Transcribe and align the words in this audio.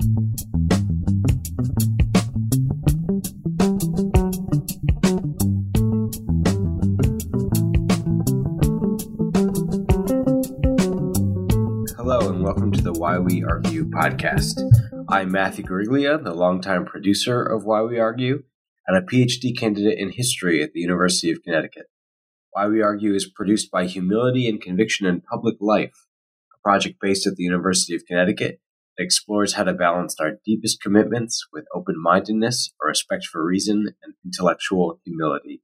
Hello, 0.00 0.10
and 12.28 12.44
welcome 12.44 12.70
to 12.70 12.80
the 12.80 12.92
Why 12.96 13.18
We 13.18 13.42
Argue 13.42 13.86
podcast. 13.86 14.60
I'm 15.08 15.32
Matthew 15.32 15.64
Gariglia, 15.64 16.22
the 16.22 16.32
longtime 16.32 16.86
producer 16.86 17.42
of 17.42 17.64
Why 17.64 17.82
We 17.82 17.98
Argue, 17.98 18.44
and 18.86 18.96
a 18.96 19.00
PhD 19.00 19.58
candidate 19.58 19.98
in 19.98 20.12
history 20.12 20.62
at 20.62 20.74
the 20.74 20.80
University 20.80 21.32
of 21.32 21.42
Connecticut. 21.42 21.86
Why 22.52 22.68
We 22.68 22.80
Argue 22.82 23.14
is 23.14 23.28
produced 23.28 23.72
by 23.72 23.86
Humility 23.86 24.48
and 24.48 24.60
Conviction 24.60 25.08
in 25.08 25.22
Public 25.22 25.56
Life, 25.58 26.06
a 26.54 26.58
project 26.62 27.00
based 27.00 27.26
at 27.26 27.34
the 27.34 27.42
University 27.42 27.96
of 27.96 28.06
Connecticut 28.06 28.60
explores 28.98 29.54
how 29.54 29.64
to 29.64 29.72
balance 29.72 30.16
our 30.20 30.32
deepest 30.44 30.82
commitments 30.82 31.46
with 31.52 31.64
open 31.74 31.94
mindedness, 32.00 32.72
a 32.82 32.86
respect 32.86 33.26
for 33.26 33.44
reason, 33.44 33.94
and 34.02 34.14
intellectual 34.24 35.00
humility. 35.04 35.62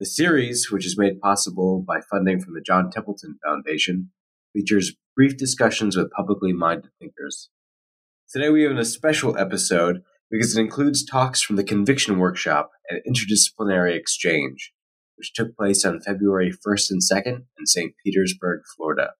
The 0.00 0.06
series, 0.06 0.70
which 0.70 0.84
is 0.84 0.98
made 0.98 1.20
possible 1.20 1.84
by 1.86 2.00
funding 2.10 2.40
from 2.40 2.54
the 2.54 2.60
John 2.60 2.90
Templeton 2.90 3.38
Foundation, 3.44 4.10
features 4.52 4.96
brief 5.14 5.36
discussions 5.36 5.96
with 5.96 6.10
publicly 6.10 6.52
minded 6.52 6.90
thinkers. 6.98 7.50
Today 8.28 8.50
we 8.50 8.62
have 8.64 8.76
a 8.76 8.84
special 8.84 9.38
episode 9.38 10.02
because 10.30 10.56
it 10.56 10.60
includes 10.60 11.04
talks 11.04 11.42
from 11.42 11.56
the 11.56 11.64
Conviction 11.64 12.18
Workshop 12.18 12.70
and 12.88 13.00
Interdisciplinary 13.06 13.94
Exchange, 13.94 14.72
which 15.16 15.32
took 15.34 15.54
place 15.56 15.84
on 15.84 16.00
February 16.00 16.50
1st 16.50 16.90
and 16.90 17.00
2nd 17.00 17.44
in 17.58 17.66
St. 17.66 17.92
Petersburg, 18.04 18.62
Florida. 18.76 19.10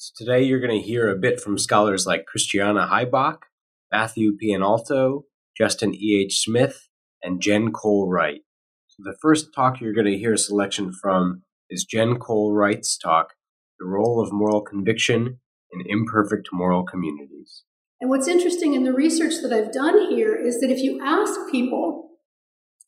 So 0.00 0.12
today 0.16 0.44
you're 0.44 0.60
going 0.60 0.80
to 0.80 0.86
hear 0.86 1.10
a 1.10 1.18
bit 1.18 1.40
from 1.40 1.58
scholars 1.58 2.06
like 2.06 2.24
Christiana 2.24 2.86
Heibach, 2.88 3.38
Matthew 3.90 4.38
Pianalto, 4.40 5.22
Justin 5.56 5.92
E.H. 5.92 6.38
Smith, 6.38 6.88
and 7.20 7.42
Jen 7.42 7.72
Cole 7.72 8.08
Wright. 8.08 8.42
So 8.86 9.02
the 9.02 9.16
first 9.20 9.48
talk 9.52 9.80
you're 9.80 9.92
going 9.92 10.06
to 10.06 10.16
hear 10.16 10.34
a 10.34 10.38
selection 10.38 10.92
from 10.92 11.42
is 11.68 11.84
Jen 11.84 12.20
Cole 12.20 12.52
Wright's 12.52 12.96
talk, 12.96 13.30
The 13.80 13.86
Role 13.86 14.22
of 14.22 14.32
Moral 14.32 14.60
Conviction 14.60 15.40
in 15.72 15.82
Imperfect 15.84 16.50
Moral 16.52 16.84
Communities. 16.84 17.64
And 18.00 18.08
what's 18.08 18.28
interesting 18.28 18.74
in 18.74 18.84
the 18.84 18.92
research 18.92 19.42
that 19.42 19.52
I've 19.52 19.72
done 19.72 20.10
here 20.10 20.36
is 20.36 20.60
that 20.60 20.70
if 20.70 20.78
you 20.78 21.00
ask 21.02 21.40
people, 21.50 22.07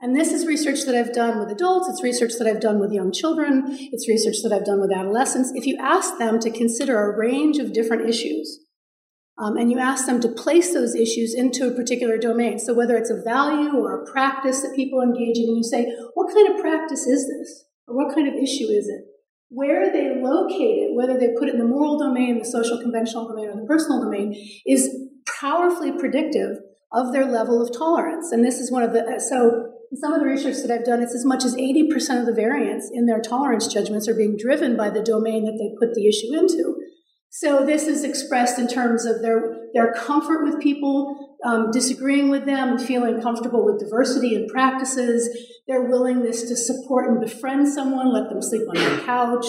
and 0.00 0.16
this 0.16 0.32
is 0.32 0.46
research 0.46 0.84
that 0.86 0.94
I've 0.94 1.12
done 1.12 1.38
with 1.38 1.50
adults, 1.50 1.88
it's 1.88 2.02
research 2.02 2.32
that 2.38 2.46
I've 2.46 2.60
done 2.60 2.80
with 2.80 2.92
young 2.92 3.12
children, 3.12 3.64
it's 3.92 4.08
research 4.08 4.36
that 4.42 4.52
I've 4.52 4.64
done 4.64 4.80
with 4.80 4.92
adolescents. 4.92 5.52
If 5.54 5.66
you 5.66 5.76
ask 5.80 6.18
them 6.18 6.40
to 6.40 6.50
consider 6.50 7.00
a 7.02 7.16
range 7.18 7.58
of 7.58 7.72
different 7.72 8.08
issues, 8.08 8.60
um, 9.38 9.56
and 9.56 9.70
you 9.70 9.78
ask 9.78 10.06
them 10.06 10.20
to 10.20 10.28
place 10.28 10.74
those 10.74 10.94
issues 10.94 11.34
into 11.34 11.66
a 11.66 11.74
particular 11.74 12.18
domain, 12.18 12.58
so 12.58 12.74
whether 12.74 12.96
it's 12.96 13.10
a 13.10 13.22
value 13.22 13.76
or 13.76 14.02
a 14.02 14.10
practice 14.10 14.60
that 14.62 14.76
people 14.76 15.00
engage 15.00 15.38
in, 15.38 15.48
and 15.48 15.56
you 15.56 15.64
say, 15.64 15.86
what 16.14 16.32
kind 16.32 16.54
of 16.54 16.60
practice 16.60 17.06
is 17.06 17.26
this? 17.26 17.64
Or 17.86 17.96
what 17.96 18.14
kind 18.14 18.28
of 18.28 18.34
issue 18.34 18.68
is 18.68 18.86
it? 18.88 19.04
Where 19.48 19.90
they 19.92 20.20
locate 20.22 20.78
it, 20.78 20.94
whether 20.94 21.18
they 21.18 21.34
put 21.38 21.48
it 21.48 21.54
in 21.54 21.60
the 21.60 21.66
moral 21.66 21.98
domain, 21.98 22.38
the 22.38 22.44
social 22.44 22.80
conventional 22.80 23.28
domain, 23.28 23.48
or 23.48 23.56
the 23.56 23.66
personal 23.66 24.02
domain, 24.02 24.34
is 24.66 24.94
powerfully 25.40 25.92
predictive 25.92 26.58
of 26.92 27.12
their 27.12 27.24
level 27.24 27.62
of 27.62 27.76
tolerance. 27.76 28.32
And 28.32 28.44
this 28.44 28.60
is 28.60 28.70
one 28.70 28.82
of 28.82 28.92
the, 28.92 29.24
so 29.26 29.69
some 29.94 30.12
of 30.12 30.20
the 30.20 30.26
research 30.26 30.56
that 30.62 30.70
I've 30.70 30.84
done, 30.84 31.02
it's 31.02 31.14
as 31.14 31.24
much 31.24 31.44
as 31.44 31.56
80% 31.56 32.20
of 32.20 32.26
the 32.26 32.34
variance 32.34 32.88
in 32.92 33.06
their 33.06 33.20
tolerance 33.20 33.66
judgments 33.66 34.08
are 34.08 34.14
being 34.14 34.36
driven 34.36 34.76
by 34.76 34.88
the 34.90 35.02
domain 35.02 35.44
that 35.44 35.58
they 35.58 35.74
put 35.84 35.94
the 35.94 36.06
issue 36.06 36.32
into. 36.32 36.76
So 37.30 37.64
this 37.64 37.86
is 37.86 38.04
expressed 38.04 38.58
in 38.58 38.68
terms 38.68 39.04
of 39.04 39.22
their, 39.22 39.68
their 39.74 39.92
comfort 39.92 40.44
with 40.44 40.60
people 40.60 41.38
um, 41.44 41.70
disagreeing 41.70 42.28
with 42.28 42.44
them 42.44 42.70
and 42.70 42.82
feeling 42.82 43.20
comfortable 43.20 43.64
with 43.64 43.80
diversity 43.80 44.34
and 44.34 44.48
practices, 44.48 45.28
their 45.66 45.82
willingness 45.82 46.42
to 46.42 46.56
support 46.56 47.08
and 47.08 47.20
befriend 47.20 47.68
someone, 47.68 48.12
let 48.12 48.28
them 48.28 48.42
sleep 48.42 48.68
on 48.68 48.74
their 48.74 49.00
couch, 49.00 49.46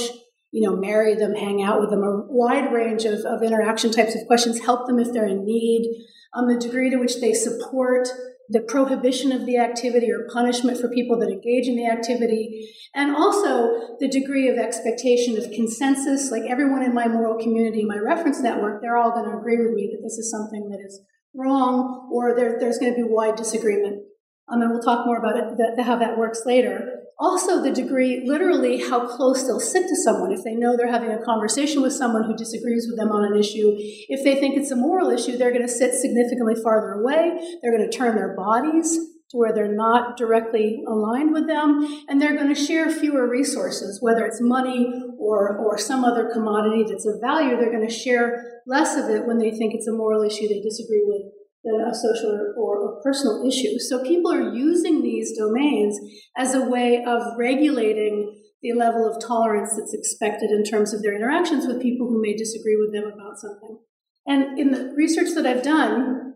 you 0.51 0.67
know, 0.67 0.75
marry 0.75 1.15
them, 1.15 1.33
hang 1.33 1.63
out 1.63 1.79
with 1.79 1.89
them, 1.89 2.03
a 2.03 2.21
wide 2.29 2.71
range 2.71 3.05
of, 3.05 3.19
of 3.25 3.41
interaction 3.41 3.91
types 3.91 4.15
of 4.15 4.25
questions, 4.27 4.59
help 4.59 4.87
them 4.87 4.99
if 4.99 5.11
they're 5.11 5.27
in 5.27 5.45
need, 5.45 6.05
um, 6.33 6.47
the 6.47 6.59
degree 6.59 6.89
to 6.89 6.97
which 6.97 7.19
they 7.19 7.33
support 7.33 8.07
the 8.51 8.61
prohibition 8.61 9.31
of 9.31 9.45
the 9.45 9.57
activity 9.57 10.11
or 10.11 10.27
punishment 10.33 10.77
for 10.77 10.89
people 10.89 11.17
that 11.19 11.29
engage 11.29 11.67
in 11.67 11.75
the 11.75 11.87
activity, 11.87 12.69
and 12.93 13.15
also 13.15 13.95
the 13.99 14.09
degree 14.09 14.49
of 14.49 14.57
expectation 14.57 15.37
of 15.37 15.51
consensus. 15.51 16.31
Like 16.31 16.43
everyone 16.49 16.83
in 16.83 16.93
my 16.93 17.07
moral 17.07 17.41
community, 17.41 17.85
my 17.85 17.97
reference 17.97 18.41
network, 18.41 18.81
they're 18.81 18.97
all 18.97 19.11
going 19.11 19.29
to 19.29 19.37
agree 19.37 19.57
with 19.57 19.71
me 19.71 19.89
that 19.91 20.03
this 20.03 20.17
is 20.17 20.29
something 20.29 20.69
that 20.69 20.83
is 20.85 21.01
wrong, 21.33 22.09
or 22.11 22.35
there, 22.35 22.59
there's 22.59 22.77
going 22.77 22.93
to 22.93 22.97
be 22.97 23.07
wide 23.07 23.35
disagreement. 23.35 24.03
Um, 24.51 24.61
and 24.61 24.71
we'll 24.71 24.81
talk 24.81 25.05
more 25.05 25.17
about 25.17 25.37
it, 25.37 25.45
the, 25.77 25.83
how 25.83 25.95
that 25.97 26.17
works 26.17 26.41
later. 26.45 26.90
Also, 27.21 27.61
the 27.61 27.69
degree, 27.69 28.23
literally, 28.25 28.81
how 28.89 29.05
close 29.05 29.43
they'll 29.43 29.59
sit 29.59 29.83
to 29.83 29.95
someone. 29.95 30.31
If 30.31 30.43
they 30.43 30.55
know 30.55 30.75
they're 30.75 30.91
having 30.91 31.11
a 31.11 31.23
conversation 31.23 31.83
with 31.83 31.93
someone 31.93 32.23
who 32.23 32.35
disagrees 32.35 32.87
with 32.89 32.97
them 32.97 33.11
on 33.11 33.31
an 33.31 33.39
issue, 33.39 33.75
if 34.09 34.23
they 34.23 34.39
think 34.39 34.57
it's 34.57 34.71
a 34.71 34.75
moral 34.75 35.11
issue, 35.11 35.37
they're 35.37 35.51
going 35.51 35.61
to 35.61 35.71
sit 35.71 35.93
significantly 35.93 36.55
farther 36.63 36.93
away. 36.93 37.39
They're 37.61 37.77
going 37.77 37.87
to 37.87 37.95
turn 37.95 38.15
their 38.15 38.35
bodies 38.35 38.97
to 39.29 39.37
where 39.37 39.53
they're 39.53 39.71
not 39.71 40.17
directly 40.17 40.81
aligned 40.87 41.31
with 41.31 41.45
them, 41.45 42.03
and 42.09 42.19
they're 42.19 42.35
going 42.35 42.53
to 42.53 42.59
share 42.59 42.89
fewer 42.89 43.29
resources, 43.29 43.99
whether 44.01 44.25
it's 44.25 44.41
money 44.41 44.91
or, 45.19 45.59
or 45.59 45.77
some 45.77 46.03
other 46.03 46.27
commodity 46.33 46.85
that's 46.89 47.05
of 47.05 47.21
value. 47.21 47.55
They're 47.55 47.71
going 47.71 47.87
to 47.87 47.93
share 47.93 48.61
less 48.65 48.97
of 48.97 49.11
it 49.11 49.27
when 49.27 49.37
they 49.37 49.51
think 49.51 49.75
it's 49.75 49.87
a 49.87 49.93
moral 49.93 50.23
issue 50.23 50.47
they 50.47 50.59
disagree 50.59 51.03
with 51.05 51.21
than 51.63 51.81
a 51.81 51.93
social 51.93 52.53
or, 52.57 52.77
or 52.77 53.01
personal 53.03 53.45
issue. 53.47 53.77
So 53.79 54.03
people 54.03 54.31
are 54.33 54.53
using 54.53 55.01
these 55.01 55.37
domains 55.37 55.99
as 56.37 56.55
a 56.55 56.67
way 56.67 57.03
of 57.05 57.21
regulating 57.37 58.41
the 58.63 58.73
level 58.73 59.07
of 59.07 59.21
tolerance 59.25 59.75
that's 59.77 59.93
expected 59.93 60.51
in 60.51 60.63
terms 60.63 60.93
of 60.93 61.01
their 61.01 61.15
interactions 61.15 61.65
with 61.65 61.81
people 61.81 62.07
who 62.07 62.21
may 62.21 62.35
disagree 62.35 62.77
with 62.77 62.93
them 62.93 63.11
about 63.11 63.39
something. 63.39 63.79
And 64.27 64.59
in 64.59 64.71
the 64.71 64.93
research 64.95 65.29
that 65.35 65.47
I've 65.47 65.63
done, 65.63 66.33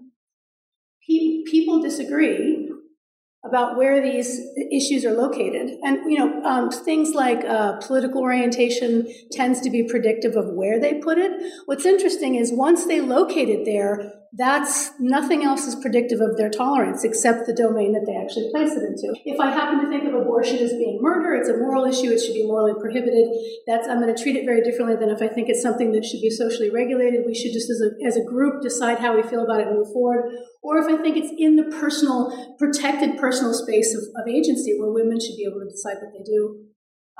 pe- 1.08 1.44
people 1.50 1.82
disagree 1.82 2.72
about 3.46 3.78
where 3.78 4.02
these 4.02 4.42
issues 4.72 5.06
are 5.06 5.14
located. 5.14 5.70
And, 5.84 6.12
you 6.12 6.18
know, 6.18 6.44
um, 6.44 6.72
things 6.72 7.14
like 7.14 7.46
uh, 7.46 7.74
political 7.74 8.22
orientation 8.22 9.08
tends 9.32 9.62
to 9.62 9.70
be 9.70 9.88
predictive 9.88 10.36
of 10.36 10.56
where 10.56 10.80
they 10.80 10.96
put 10.96 11.20
it. 11.20 11.32
What's 11.66 11.86
interesting 11.86 12.34
is 12.34 12.52
once 12.52 12.88
they 12.88 13.02
locate 13.02 13.50
it 13.50 13.66
there, 13.66 14.14
that's 14.34 14.92
nothing 15.00 15.44
else 15.44 15.66
is 15.66 15.76
predictive 15.76 16.20
of 16.20 16.38
their 16.38 16.50
tolerance 16.50 17.04
except 17.04 17.46
the 17.46 17.54
domain 17.54 17.94
that 17.94 18.06
they 18.06 18.16
actually 18.16 18.50
place 18.52 18.72
it 18.72 18.84
into. 18.84 19.16
If 19.26 19.40
I 19.40 19.52
happen 19.52 19.80
to 19.84 19.90
think 19.90 20.04
of 20.08 20.14
abortion 20.14 20.58
as 20.58 20.72
being 20.74 21.00
murder, 21.02 21.34
it's 21.34 21.50
a 21.50 21.58
moral 21.58 21.86
issue, 21.86 22.12
it 22.12 22.20
should 22.20 22.34
be 22.34 22.46
morally 22.46 22.74
prohibited. 22.80 23.28
That's 23.68 23.88
I'm 23.88 24.02
going 24.02 24.14
to 24.14 24.22
treat 24.22 24.36
it 24.36 24.46
very 24.46 24.62
differently 24.62 24.96
than 24.96 25.10
if 25.10 25.22
I 25.22 25.28
think 25.28 25.50
it's 25.50 25.62
something 25.62 25.92
that 25.94 26.04
should 26.04 26.22
be 26.22 26.30
socially 26.30 26.70
regulated. 26.70 27.26
We 27.26 27.36
should 27.36 27.54
just 27.54 27.70
as 27.70 27.82
a, 27.82 27.90
as 28.06 28.18
a 28.18 28.24
group 28.24 28.62
decide 28.62 29.00
how 29.00 29.16
we 29.16 29.24
feel 29.24 29.44
about 29.44 29.62
it 29.62 29.68
and 29.68 29.78
move 29.78 29.92
forward. 29.94 30.32
Or 30.62 30.80
if 30.80 30.88
I 30.88 31.02
think 31.02 31.18
it's 31.18 31.32
in 31.38 31.56
the 31.56 31.70
personal, 31.80 32.56
protected 32.58 33.18
personal 33.18 33.54
space 33.54 33.94
of, 33.96 34.04
of 34.20 34.28
agency 34.28 34.76
where 34.80 34.92
women 34.92 35.20
should 35.20 35.38
be 35.38 35.46
able 35.48 35.62
to 35.62 35.70
decide 35.70 35.98
what 36.02 36.12
they 36.12 36.24
do. 36.24 36.66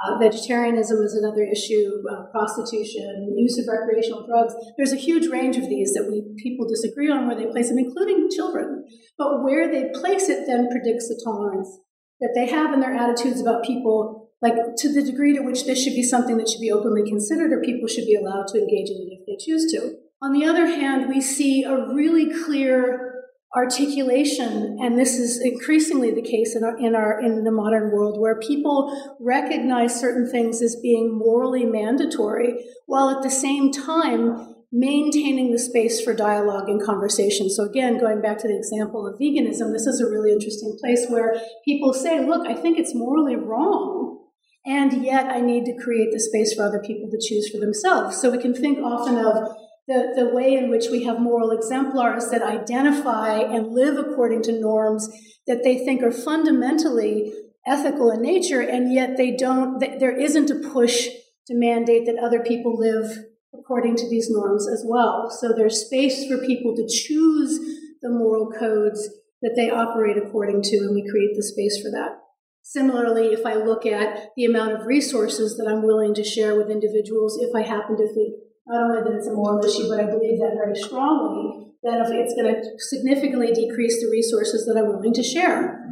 Uh, 0.04 0.18
vegetarianism 0.20 1.02
is 1.04 1.16
another 1.16 1.44
issue, 1.44 2.04
uh, 2.12 2.26
prostitution, 2.32 3.34
use 3.38 3.58
of 3.58 3.66
recreational 3.66 4.28
drugs. 4.28 4.54
There's 4.76 4.92
a 4.92 4.98
huge 4.98 5.28
range 5.28 5.56
of 5.56 5.70
these 5.70 5.94
that 5.94 6.08
we 6.12 6.36
people 6.42 6.68
disagree 6.68 7.10
on 7.10 7.28
where 7.28 7.36
they 7.38 7.46
place 7.46 7.70
them, 7.70 7.80
including 7.80 8.28
children. 8.30 8.86
But 9.18 9.44
where 9.44 9.72
they 9.72 9.98
place 9.98 10.28
it 10.28 10.48
then 10.48 10.68
predicts 10.70 11.08
the 11.08 11.22
tolerance 11.24 11.80
that 12.20 12.34
they 12.36 12.48
have 12.48 12.74
in 12.74 12.82
their 12.82 12.94
attitudes 12.94 13.40
about 13.40 13.64
people, 13.64 14.32
like 14.42 14.56
to 14.78 14.92
the 14.92 15.02
degree 15.02 15.34
to 15.34 15.44
which 15.44 15.66
this 15.66 15.82
should 15.82 15.96
be 15.96 16.04
something 16.04 16.36
that 16.38 16.50
should 16.50 16.62
be 16.62 16.72
openly 16.72 17.08
considered 17.08 17.54
or 17.54 17.62
people 17.62 17.88
should 17.88 18.06
be 18.06 18.16
allowed 18.16 18.48
to 18.48 18.60
engage 18.60 18.90
in 18.90 18.98
it 18.98 19.20
if 19.20 19.26
they 19.26 19.38
choose 19.40 19.72
to. 19.72 19.96
On 20.22 20.34
the 20.34 20.46
other 20.46 20.66
hand, 20.66 21.08
we 21.08 21.22
see 21.22 21.64
a 21.64 21.88
really 21.94 22.30
clear 22.44 23.15
articulation, 23.56 24.78
and 24.82 25.00
this 25.00 25.18
is 25.18 25.42
increasingly 25.42 26.12
the 26.12 26.22
case 26.22 26.56
in 26.56 26.64
our, 26.64 26.78
in 26.78 26.96
our 26.96 27.22
in 27.22 27.44
the 27.44 27.52
modern 27.52 27.92
world, 27.92 28.20
where 28.20 28.40
people 28.40 29.16
recognize 29.20 30.00
certain 30.00 30.30
things 30.30 30.62
as 30.62 30.76
being 30.82 31.18
morally 31.18 31.66
mandatory, 31.66 32.66
while 32.86 33.10
at 33.10 33.24
the 33.24 33.30
same 33.30 33.72
time 33.72 34.56
maintaining 34.72 35.52
the 35.52 35.60
space 35.60 36.02
for 36.02 36.14
dialogue 36.14 36.68
and 36.68 36.84
conversation. 36.84 37.50
So, 37.50 37.64
again, 37.64 37.98
going 37.98 38.22
back 38.22 38.40
to 38.40 38.48
the 38.48 38.58
example 38.58 39.08
of 39.08 39.18
veganism, 39.20 39.72
this 39.72 39.88
is 39.88 40.02
a 40.02 40.10
really 40.10 40.34
interesting 40.34 40.78
place 40.82 41.06
where 41.08 41.40
people 41.64 41.94
say, 41.94 42.26
look, 42.26 42.46
I 42.46 42.56
think 42.56 42.78
it's 42.78 42.94
morally 42.94 43.38
wrong, 43.38 44.20
and 44.66 45.02
yet 45.04 45.28
I 45.28 45.40
need 45.40 45.64
to 45.66 45.82
create 45.82 46.10
the 46.12 46.20
space 46.20 46.54
for 46.54 46.64
other 46.64 46.84
people 46.86 47.10
to 47.10 47.18
choose 47.26 47.50
for 47.50 47.60
themselves. 47.60 48.20
So, 48.20 48.30
we 48.32 48.38
can 48.38 48.54
think 48.54 48.80
often 48.80 49.18
of 49.18 49.56
the, 49.88 50.14
the 50.16 50.30
way 50.34 50.54
in 50.54 50.70
which 50.70 50.88
we 50.92 51.04
have 51.04 51.20
moral 51.20 51.52
exemplars 51.52 52.30
that 52.30 52.42
identify 52.42 53.38
and 53.38 53.74
live 53.74 53.98
according 53.98 54.42
to 54.44 54.60
norms 54.60 55.10
that 55.48 55.64
they 55.64 55.78
think 55.86 56.02
are 56.02 56.12
fundamentally 56.12 57.34
ethical 57.68 58.12
in 58.12 58.22
nature, 58.22 58.62
and 58.62 58.94
yet 58.94 59.18
they 59.18 59.36
don't, 59.36 59.80
there 59.80 60.16
isn't 60.16 60.50
a 60.50 60.70
push 60.70 61.08
to 61.48 61.56
mandate 61.56 62.06
that 62.06 62.22
other 62.24 62.42
people 62.42 62.78
live 62.78 63.26
according 63.54 63.96
to 63.96 64.10
these 64.10 64.30
norms 64.30 64.68
as 64.68 64.84
well. 64.88 65.30
So 65.30 65.54
there's 65.54 65.86
space 65.86 66.28
for 66.28 66.38
people 66.46 66.76
to 66.76 66.88
choose 66.88 67.60
the 68.02 68.10
moral 68.10 68.52
codes 68.52 69.08
that 69.42 69.54
they 69.56 69.70
operate 69.70 70.18
according 70.18 70.62
to, 70.64 70.78
and 70.78 70.96
we 70.96 71.10
create 71.10 71.36
the 71.36 71.44
space 71.44 71.82
for 71.82 71.92
that. 71.92 72.18
Similarly, 72.64 73.28
if 73.28 73.46
I 73.46 73.54
look 73.54 73.86
at 73.86 74.32
the 74.36 74.46
amount 74.46 74.74
of 74.74 74.88
resources 74.88 75.56
that 75.58 75.68
I'm 75.68 75.84
willing 75.84 76.16
to 76.16 76.24
share 76.24 76.56
with 76.56 76.72
individuals, 76.72 77.38
if 77.40 77.54
I 77.56 77.62
happen 77.62 77.96
to 77.98 78.14
think 78.14 78.34
not 78.68 78.82
only 78.82 79.04
that 79.04 79.18
it's 79.18 79.28
a 79.28 79.34
moral 79.34 79.64
issue, 79.64 79.88
but 79.90 80.00
I 80.00 80.06
believe 80.06 80.40
that 80.40 80.56
very 80.56 80.76
strongly, 80.76 81.74
that 81.84 82.02
if 82.02 82.12
it's 82.12 82.34
going 82.34 82.54
to 82.54 82.62
significantly 82.80 83.52
decrease 83.54 84.02
the 84.02 84.10
resources 84.12 84.66
that 84.66 84.78
I'm 84.78 84.88
willing 84.88 85.14
to 85.14 85.24
share. 85.24 85.86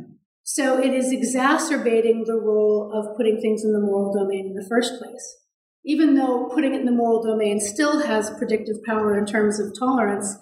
So 0.43 0.77
it 0.77 0.93
is 0.93 1.11
exacerbating 1.11 2.25
the 2.25 2.35
role 2.35 2.91
of 2.93 3.15
putting 3.15 3.39
things 3.39 3.63
in 3.63 3.71
the 3.73 3.79
moral 3.79 4.13
domain 4.13 4.47
in 4.47 4.53
the 4.55 4.67
first 4.67 4.99
place. 4.99 5.37
Even 5.85 6.15
though 6.15 6.49
putting 6.53 6.73
it 6.73 6.79
in 6.79 6.85
the 6.85 6.91
moral 6.91 7.21
domain 7.21 7.59
still 7.59 8.05
has 8.05 8.29
predictive 8.31 8.83
power 8.85 9.17
in 9.17 9.25
terms 9.25 9.59
of 9.59 9.77
tolerance, 9.77 10.35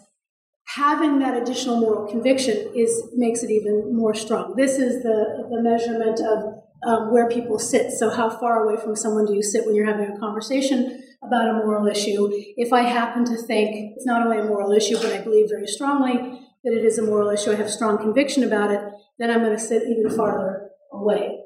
having 0.76 1.20
that 1.20 1.36
additional 1.36 1.80
moral 1.80 2.10
conviction 2.10 2.72
is 2.76 3.10
makes 3.16 3.44
it 3.44 3.52
even 3.52 3.96
more 3.96 4.14
strong. 4.14 4.56
This 4.56 4.78
is 4.78 5.04
the, 5.04 5.48
the 5.50 5.62
measurement 5.62 6.20
of 6.20 6.61
um, 6.86 7.12
where 7.12 7.30
people 7.30 7.60
sit. 7.60 7.92
So 7.92 8.10
how 8.10 8.30
far 8.30 8.66
away 8.66 8.82
from 8.82 8.96
someone 8.96 9.26
do 9.26 9.34
you 9.34 9.44
sit 9.44 9.66
when 9.66 9.76
you're 9.76 9.86
having 9.86 10.16
a 10.16 10.20
conversation 10.20 11.04
about 11.24 11.50
a 11.50 11.54
moral 11.54 11.88
issue? 11.88 12.30
If 12.58 12.74
I 12.74 12.82
happen 12.82 13.26
to 13.26 13.38
think 13.38 13.94
it's 13.96 14.06
not 14.06 14.26
only 14.26 14.40
a 14.40 14.46
moral 14.46 14.72
issue, 14.72 14.98
but 14.98 15.14
I 15.14 15.22
believe 15.22 15.50
very 15.50 15.68
strongly 15.68 16.40
that 16.64 16.74
it 16.74 16.86
is 16.86 16.98
a 16.98 17.04
moral 17.04 17.30
issue, 17.30 17.52
I 17.52 17.56
have 17.56 17.70
strong 17.70 17.98
conviction 17.98 18.44
about 18.44 18.72
it, 18.72 18.82
then 19.18 19.32
I'm 19.32 19.40
going 19.40 19.58
to 19.58 19.60
sit 19.60 19.84
even 19.84 20.16
farther 20.16 20.70
away. 20.92 21.40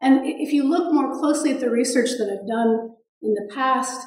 And 0.00 0.20
if 0.24 0.52
you 0.52 0.68
look 0.68 0.92
more 0.92 1.18
closely 1.18 1.52
at 1.52 1.60
the 1.60 1.70
research 1.70 2.10
that 2.18 2.28
I've 2.28 2.46
done 2.46 2.90
in 3.22 3.34
the 3.34 3.50
past, 3.54 4.06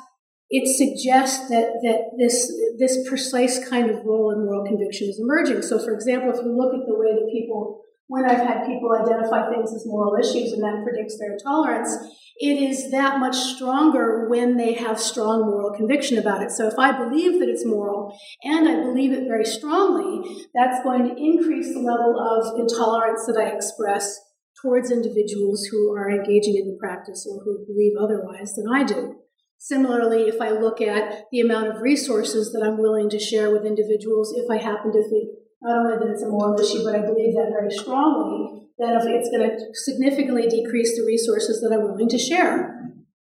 it 0.49 0.67
suggests 0.67 1.47
that, 1.49 1.79
that 1.83 2.11
this, 2.17 2.51
this 2.79 3.07
precise 3.07 3.67
kind 3.69 3.89
of 3.89 4.03
role 4.05 4.31
in 4.31 4.45
moral 4.45 4.65
conviction 4.65 5.07
is 5.07 5.19
emerging. 5.19 5.61
So, 5.61 5.77
for 5.77 5.93
example, 5.93 6.31
if 6.31 6.43
you 6.43 6.55
look 6.55 6.73
at 6.73 6.87
the 6.87 6.95
way 6.95 7.13
that 7.13 7.29
people 7.31 7.83
when 8.09 8.25
I've 8.25 8.41
had 8.41 8.65
people 8.65 8.89
identify 8.91 9.49
things 9.51 9.71
as 9.71 9.85
moral 9.85 10.15
issues 10.19 10.51
and 10.51 10.63
that 10.63 10.83
predicts 10.83 11.19
their 11.19 11.37
tolerance, 11.37 11.95
it 12.37 12.57
is 12.57 12.89
that 12.89 13.19
much 13.19 13.35
stronger 13.35 14.27
when 14.27 14.57
they 14.57 14.73
have 14.73 14.99
strong 14.99 15.41
moral 15.41 15.77
conviction 15.77 16.17
about 16.17 16.41
it. 16.41 16.49
So 16.49 16.67
if 16.67 16.73
I 16.79 16.91
believe 16.91 17.39
that 17.39 17.47
it's 17.47 17.65
moral 17.65 18.17
and 18.43 18.67
I 18.67 18.81
believe 18.81 19.13
it 19.13 19.27
very 19.27 19.45
strongly, 19.45 20.47
that's 20.55 20.83
going 20.83 21.03
to 21.03 21.15
increase 21.15 21.71
the 21.71 21.81
level 21.81 22.17
of 22.19 22.59
intolerance 22.59 23.27
that 23.27 23.37
I 23.37 23.55
express 23.55 24.19
towards 24.59 24.89
individuals 24.89 25.67
who 25.71 25.93
are 25.93 26.09
engaging 26.09 26.55
in 26.55 26.65
the 26.65 26.77
practice 26.79 27.27
or 27.29 27.43
who 27.43 27.63
believe 27.67 27.93
otherwise 27.95 28.55
than 28.55 28.65
I 28.73 28.85
do. 28.85 29.17
Similarly, 29.59 30.23
if 30.23 30.41
I 30.41 30.49
look 30.49 30.81
at 30.81 31.25
the 31.31 31.41
amount 31.41 31.67
of 31.67 31.81
resources 31.81 32.51
that 32.53 32.65
I'm 32.65 32.79
willing 32.79 33.09
to 33.11 33.19
share 33.19 33.51
with 33.51 33.67
individuals, 33.67 34.33
if 34.35 34.49
I 34.49 34.57
happen 34.57 34.91
to 34.93 35.09
think 35.09 35.29
not 35.61 35.77
only 35.77 35.97
that 35.97 36.11
it's 36.11 36.23
a 36.23 36.29
moral 36.29 36.59
issue, 36.59 36.83
but 36.83 36.95
I 36.95 37.01
believe 37.05 37.33
that 37.35 37.51
very 37.51 37.71
strongly 37.71 38.67
that 38.77 38.95
if 38.95 39.03
it's 39.07 39.29
going 39.29 39.49
to 39.49 39.65
significantly 39.73 40.47
decrease 40.47 40.95
the 40.95 41.05
resources 41.05 41.59
that 41.61 41.73
I'm 41.73 41.83
willing 41.83 42.07
to 42.09 42.17
share. 42.17 42.79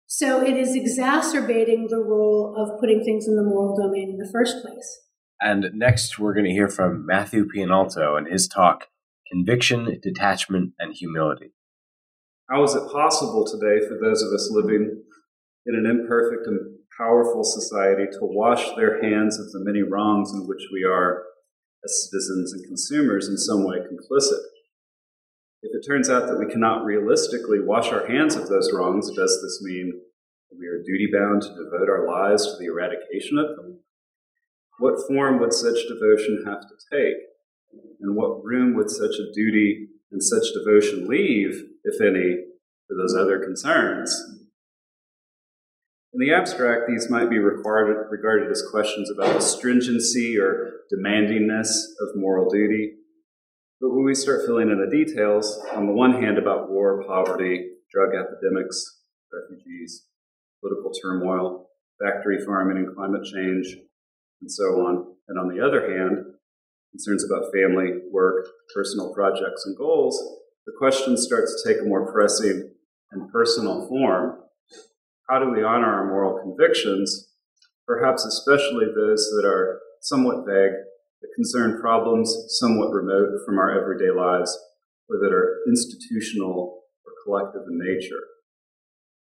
So 0.05 0.41
it 0.41 0.57
is 0.57 0.75
exacerbating 0.75 1.87
the 1.89 1.97
role 1.97 2.53
of 2.57 2.79
putting 2.79 3.03
things 3.03 3.27
in 3.27 3.35
the 3.35 3.43
moral 3.43 3.75
domain 3.75 4.09
in 4.11 4.17
the 4.17 4.29
first 4.31 4.61
place. 4.61 4.99
And 5.41 5.71
next, 5.73 6.19
we're 6.19 6.33
going 6.33 6.45
to 6.45 6.51
hear 6.51 6.69
from 6.69 7.05
Matthew 7.05 7.45
Pianalto 7.45 8.17
and 8.17 8.27
his 8.27 8.47
talk, 8.47 8.87
Conviction, 9.31 9.99
Detachment, 10.01 10.73
and 10.77 10.93
Humility. 10.93 11.53
How 12.49 12.63
is 12.63 12.75
it 12.75 12.91
possible 12.91 13.45
today 13.45 13.85
for 13.87 13.97
those 13.99 14.21
of 14.21 14.31
us 14.33 14.49
living 14.51 15.03
in 15.65 15.75
an 15.75 15.85
imperfect 15.85 16.45
and 16.45 16.59
powerful 16.97 17.43
society 17.43 18.05
to 18.11 18.19
wash 18.21 18.75
their 18.75 19.01
hands 19.01 19.39
of 19.39 19.51
the 19.51 19.59
many 19.63 19.81
wrongs 19.81 20.31
in 20.31 20.47
which 20.47 20.67
we 20.71 20.83
are 20.83 21.23
as 21.85 22.09
citizens 22.09 22.51
and 22.51 22.65
consumers 22.65 23.29
in 23.29 23.37
some 23.37 23.63
way 23.63 23.77
complicit. 23.77 24.41
If 25.61 25.71
it 25.73 25.87
turns 25.87 26.09
out 26.09 26.27
that 26.27 26.39
we 26.39 26.51
cannot 26.51 26.83
realistically 26.83 27.59
wash 27.59 27.89
our 27.89 28.07
hands 28.07 28.35
of 28.35 28.49
those 28.49 28.71
wrongs, 28.73 29.09
does 29.15 29.39
this 29.41 29.59
mean 29.61 29.93
we 30.57 30.67
are 30.67 30.83
duty 30.83 31.07
bound 31.11 31.41
to 31.43 31.49
devote 31.49 31.89
our 31.89 32.07
lives 32.07 32.45
to 32.45 32.57
the 32.57 32.65
eradication 32.65 33.37
of 33.37 33.55
them? 33.55 33.79
What 34.79 35.07
form 35.07 35.39
would 35.39 35.53
such 35.53 35.87
devotion 35.87 36.43
have 36.45 36.61
to 36.61 36.75
take? 36.91 37.15
And 38.01 38.15
what 38.15 38.43
room 38.43 38.75
would 38.75 38.89
such 38.89 39.15
a 39.15 39.33
duty 39.33 39.87
and 40.11 40.21
such 40.21 40.53
devotion 40.53 41.07
leave, 41.07 41.63
if 41.83 42.01
any, 42.01 42.37
for 42.87 42.95
those 42.95 43.15
other 43.15 43.39
concerns? 43.39 44.44
In 46.15 46.25
the 46.25 46.33
abstract, 46.33 46.83
these 46.87 47.09
might 47.09 47.29
be 47.29 47.39
regarded, 47.39 48.49
as 48.49 48.63
questions 48.71 49.11
about 49.11 49.33
the 49.33 49.41
stringency 49.41 50.39
or 50.39 50.75
demandingness 50.89 51.67
of 51.99 52.15
moral 52.15 52.49
duty. 52.49 52.93
But 53.81 53.89
when 53.89 54.05
we 54.05 54.15
start 54.15 54.45
filling 54.45 54.69
in 54.69 54.79
the 54.79 54.89
details, 54.89 55.61
on 55.73 55.87
the 55.87 55.91
one 55.91 56.23
hand 56.23 56.37
about 56.37 56.71
war, 56.71 57.03
poverty, 57.05 57.67
drug 57.91 58.11
epidemics, 58.15 59.01
refugees, 59.29 60.05
political 60.61 60.93
turmoil, 61.03 61.67
factory 62.01 62.39
farming 62.45 62.77
and 62.77 62.95
climate 62.95 63.25
change, 63.25 63.75
and 64.39 64.49
so 64.49 64.85
on, 64.87 65.15
and 65.27 65.37
on 65.37 65.49
the 65.49 65.61
other 65.61 65.81
hand, 65.97 66.19
concerns 66.91 67.25
about 67.25 67.51
family, 67.51 67.89
work, 68.09 68.47
personal 68.73 69.13
projects, 69.13 69.65
and 69.65 69.77
goals, 69.77 70.17
the 70.65 70.71
question 70.77 71.17
starts 71.17 71.61
to 71.61 71.73
take 71.73 71.81
a 71.81 71.85
more 71.85 72.09
pressing 72.09 72.71
and 73.11 73.29
personal 73.33 73.85
form 73.89 74.44
how 75.29 75.39
do 75.39 75.49
we 75.49 75.63
honor 75.63 75.91
our 75.91 76.07
moral 76.07 76.39
convictions, 76.41 77.29
perhaps 77.87 78.25
especially 78.25 78.85
those 78.85 79.25
that 79.35 79.45
are 79.45 79.79
somewhat 80.01 80.45
vague, 80.45 80.77
that 81.21 81.35
concern 81.35 81.81
problems 81.81 82.29
somewhat 82.59 82.91
remote 82.91 83.41
from 83.45 83.57
our 83.57 83.71
everyday 83.71 84.11
lives, 84.11 84.57
or 85.09 85.17
that 85.17 85.33
are 85.33 85.61
institutional 85.67 86.83
or 87.05 87.11
collective 87.23 87.63
in 87.67 87.79
nature? 87.79 88.21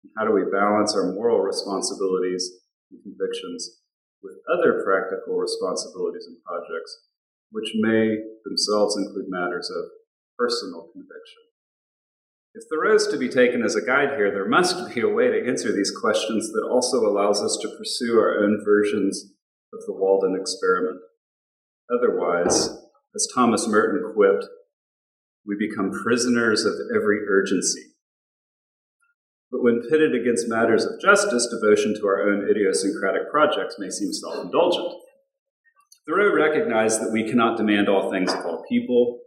And 0.03 0.13
how 0.17 0.25
do 0.25 0.33
we 0.33 0.51
balance 0.51 0.95
our 0.95 1.13
moral 1.13 1.41
responsibilities 1.41 2.51
and 2.91 3.03
convictions 3.03 3.81
with 4.23 4.41
other 4.49 4.83
practical 4.85 5.37
responsibilities 5.37 6.27
and 6.27 6.37
projects, 6.45 7.09
which 7.53 7.73
may 7.77 8.17
themselves 8.45 8.97
include 8.97 9.29
matters 9.29 9.69
of 9.69 9.85
personal 10.39 10.89
conviction? 10.93 11.50
If 12.53 12.65
Thoreau 12.69 12.97
is 12.97 13.07
to 13.09 13.17
be 13.17 13.29
taken 13.29 13.63
as 13.63 13.77
a 13.77 13.85
guide 13.85 14.17
here, 14.17 14.33
there 14.33 14.49
must 14.49 14.93
be 14.93 15.01
a 15.01 15.09
way 15.09 15.29
to 15.29 15.49
answer 15.49 15.71
these 15.73 15.93
questions 16.01 16.51
that 16.51 16.69
also 16.69 16.99
allows 16.99 17.41
us 17.41 17.57
to 17.63 17.77
pursue 17.79 18.19
our 18.19 18.43
own 18.43 18.61
versions 18.65 19.33
of 19.73 19.81
the 19.87 19.95
Walden 19.95 20.37
experiment. 20.39 21.01
Otherwise, 21.93 22.71
as 23.15 23.29
Thomas 23.35 23.69
Merton 23.69 24.13
quipped, 24.15 24.47
we 25.47 25.57
become 25.59 25.93
prisoners 26.03 26.65
of 26.65 26.75
every 26.95 27.19
urgency. 27.29 27.83
But 29.51 29.63
when 29.63 29.83
pitted 29.89 30.15
against 30.15 30.49
matters 30.49 30.85
of 30.85 31.01
justice, 31.01 31.49
devotion 31.49 31.95
to 31.95 32.07
our 32.07 32.29
own 32.29 32.49
idiosyncratic 32.49 33.31
projects 33.31 33.77
may 33.79 33.91
seem 33.91 34.13
self 34.13 34.45
indulgent. 34.45 34.93
Thoreau 36.07 36.35
recognized 36.35 37.01
that 37.01 37.13
we 37.13 37.29
cannot 37.29 37.57
demand 37.57 37.89
all 37.89 38.11
things 38.11 38.33
of 38.33 38.45
all 38.45 38.65
people, 38.69 39.21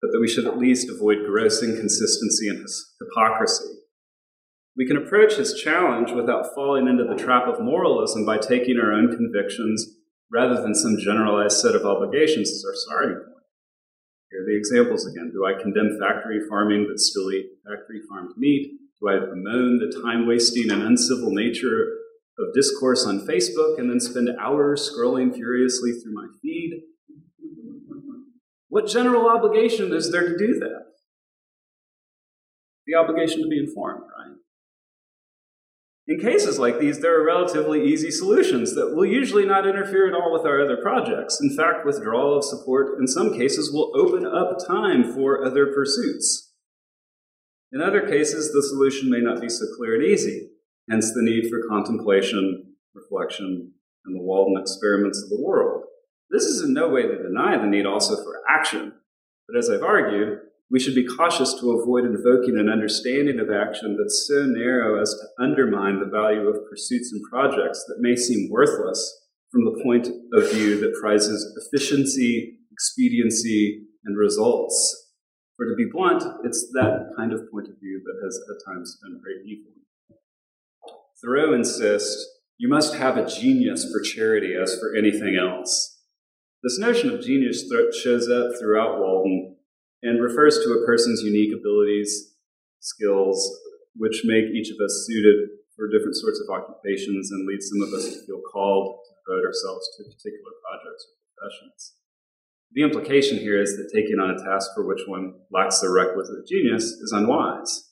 but 0.00 0.12
that 0.12 0.20
we 0.20 0.28
should 0.28 0.46
at 0.46 0.58
least 0.58 0.90
avoid 0.90 1.26
gross 1.26 1.62
inconsistency 1.62 2.48
and 2.48 2.66
hypocrisy. 3.00 3.80
We 4.76 4.86
can 4.86 4.96
approach 4.96 5.34
his 5.34 5.54
challenge 5.54 6.12
without 6.12 6.54
falling 6.54 6.88
into 6.88 7.04
the 7.04 7.20
trap 7.20 7.46
of 7.46 7.60
moralism 7.60 8.24
by 8.24 8.38
taking 8.38 8.78
our 8.78 8.92
own 8.92 9.14
convictions 9.14 9.86
rather 10.32 10.62
than 10.62 10.74
some 10.74 10.96
generalized 10.98 11.58
set 11.58 11.74
of 11.74 11.84
obligations 11.84 12.50
as 12.50 12.64
our 12.66 12.74
starting 12.74 13.16
point. 13.16 13.44
Here 14.30 14.42
are 14.42 14.46
the 14.46 14.56
examples 14.56 15.06
again. 15.06 15.32
Do 15.32 15.44
I 15.44 15.60
condemn 15.60 15.98
factory 16.00 16.40
farming 16.48 16.86
but 16.88 17.00
still 17.00 17.32
eat 17.32 17.50
factory 17.66 18.00
farmed 18.08 18.36
meat? 18.38 18.78
Do 19.00 19.08
I 19.08 19.18
bemoan 19.18 19.78
the 19.78 20.00
time 20.02 20.26
wasting 20.26 20.70
and 20.70 20.82
uncivil 20.82 21.30
nature 21.32 21.96
of 22.38 22.54
discourse 22.54 23.04
on 23.06 23.26
Facebook 23.26 23.78
and 23.78 23.90
then 23.90 23.98
spend 23.98 24.28
hours 24.40 24.88
scrolling 24.88 25.34
furiously 25.34 25.92
through 25.92 26.14
my 26.14 26.28
feed? 26.40 26.82
What 28.70 28.86
general 28.86 29.28
obligation 29.28 29.92
is 29.92 30.10
there 30.10 30.28
to 30.28 30.38
do 30.38 30.58
that? 30.60 30.84
The 32.86 32.94
obligation 32.94 33.42
to 33.42 33.48
be 33.48 33.58
informed, 33.58 34.02
right? 34.02 34.36
In 36.06 36.18
cases 36.18 36.58
like 36.58 36.78
these, 36.78 37.00
there 37.00 37.20
are 37.20 37.26
relatively 37.26 37.84
easy 37.84 38.10
solutions 38.10 38.74
that 38.74 38.94
will 38.94 39.06
usually 39.06 39.44
not 39.44 39.66
interfere 39.66 40.08
at 40.08 40.14
all 40.14 40.32
with 40.32 40.46
our 40.46 40.60
other 40.60 40.76
projects. 40.76 41.40
In 41.40 41.54
fact, 41.56 41.84
withdrawal 41.84 42.36
of 42.36 42.44
support 42.44 42.98
in 42.98 43.06
some 43.06 43.34
cases 43.34 43.72
will 43.72 43.92
open 43.94 44.24
up 44.24 44.56
time 44.66 45.12
for 45.12 45.44
other 45.44 45.66
pursuits. 45.66 46.52
In 47.72 47.80
other 47.80 48.08
cases, 48.08 48.52
the 48.52 48.62
solution 48.62 49.10
may 49.10 49.20
not 49.20 49.40
be 49.40 49.48
so 49.48 49.66
clear 49.76 49.96
and 49.96 50.04
easy, 50.04 50.48
hence 50.88 51.12
the 51.12 51.22
need 51.22 51.48
for 51.48 51.68
contemplation, 51.68 52.74
reflection, 52.94 53.72
and 54.04 54.16
the 54.16 54.22
Walden 54.22 54.60
experiments 54.60 55.22
of 55.22 55.28
the 55.28 55.40
world. 55.44 55.84
This 56.30 56.44
is 56.44 56.62
in 56.62 56.72
no 56.72 56.88
way 56.88 57.02
to 57.02 57.22
deny 57.22 57.56
the 57.56 57.66
need 57.66 57.86
also 57.86 58.16
for 58.16 58.40
action, 58.48 58.92
but 59.48 59.58
as 59.58 59.68
I've 59.68 59.82
argued, 59.82 60.38
we 60.70 60.78
should 60.78 60.94
be 60.94 61.06
cautious 61.06 61.54
to 61.54 61.72
avoid 61.72 62.04
invoking 62.04 62.56
an 62.56 62.68
understanding 62.68 63.40
of 63.40 63.50
action 63.50 63.96
that's 63.98 64.28
so 64.28 64.46
narrow 64.46 65.02
as 65.02 65.12
to 65.12 65.44
undermine 65.44 65.98
the 65.98 66.06
value 66.06 66.46
of 66.46 66.68
pursuits 66.68 67.10
and 67.12 67.20
projects 67.28 67.84
that 67.88 67.98
may 67.98 68.14
seem 68.14 68.48
worthless 68.50 69.26
from 69.50 69.64
the 69.64 69.80
point 69.82 70.06
of 70.32 70.52
view 70.52 70.78
that 70.80 70.96
prizes 71.00 71.58
efficiency, 71.66 72.58
expediency, 72.70 73.86
and 74.04 74.16
results. 74.16 75.08
For 75.56 75.66
to 75.66 75.74
be 75.74 75.90
blunt, 75.92 76.22
it's 76.44 76.70
that 76.74 77.10
kind 77.16 77.32
of 77.32 77.50
point 77.50 77.66
of 77.66 77.74
view 77.80 78.00
that 78.04 78.24
has 78.24 78.40
at 78.48 78.72
times 78.72 78.96
been 79.02 79.20
great 79.20 79.44
evil. 79.44 79.72
Thoreau 81.20 81.52
insists 81.52 82.24
you 82.56 82.68
must 82.68 82.94
have 82.94 83.16
a 83.16 83.26
genius 83.26 83.90
for 83.90 84.00
charity 84.00 84.54
as 84.54 84.78
for 84.78 84.94
anything 84.94 85.36
else. 85.36 85.89
This 86.62 86.78
notion 86.78 87.08
of 87.08 87.22
genius 87.22 87.64
shows 88.02 88.28
up 88.28 88.52
throughout 88.60 89.00
Walden 89.00 89.56
and 90.02 90.22
refers 90.22 90.58
to 90.58 90.72
a 90.72 90.84
person's 90.84 91.22
unique 91.22 91.54
abilities, 91.56 92.34
skills, 92.80 93.40
which 93.96 94.22
make 94.24 94.44
each 94.44 94.70
of 94.70 94.76
us 94.84 95.06
suited 95.06 95.48
for 95.74 95.88
different 95.88 96.16
sorts 96.16 96.38
of 96.40 96.52
occupations 96.52 97.30
and 97.30 97.46
lead 97.46 97.62
some 97.62 97.80
of 97.80 97.94
us 97.94 98.12
to 98.12 98.26
feel 98.26 98.42
called 98.52 98.98
to 99.06 99.10
devote 99.24 99.46
ourselves 99.46 99.88
to 99.96 100.04
particular 100.04 100.52
projects 100.60 101.06
or 101.08 101.16
professions. 101.32 101.94
The 102.72 102.82
implication 102.82 103.38
here 103.38 103.60
is 103.60 103.76
that 103.76 103.90
taking 103.94 104.20
on 104.20 104.30
a 104.30 104.38
task 104.38 104.70
for 104.74 104.86
which 104.86 105.06
one 105.06 105.40
lacks 105.50 105.80
the 105.80 105.88
requisite 105.88 106.46
genius 106.46 106.84
is 106.84 107.12
unwise. 107.12 107.88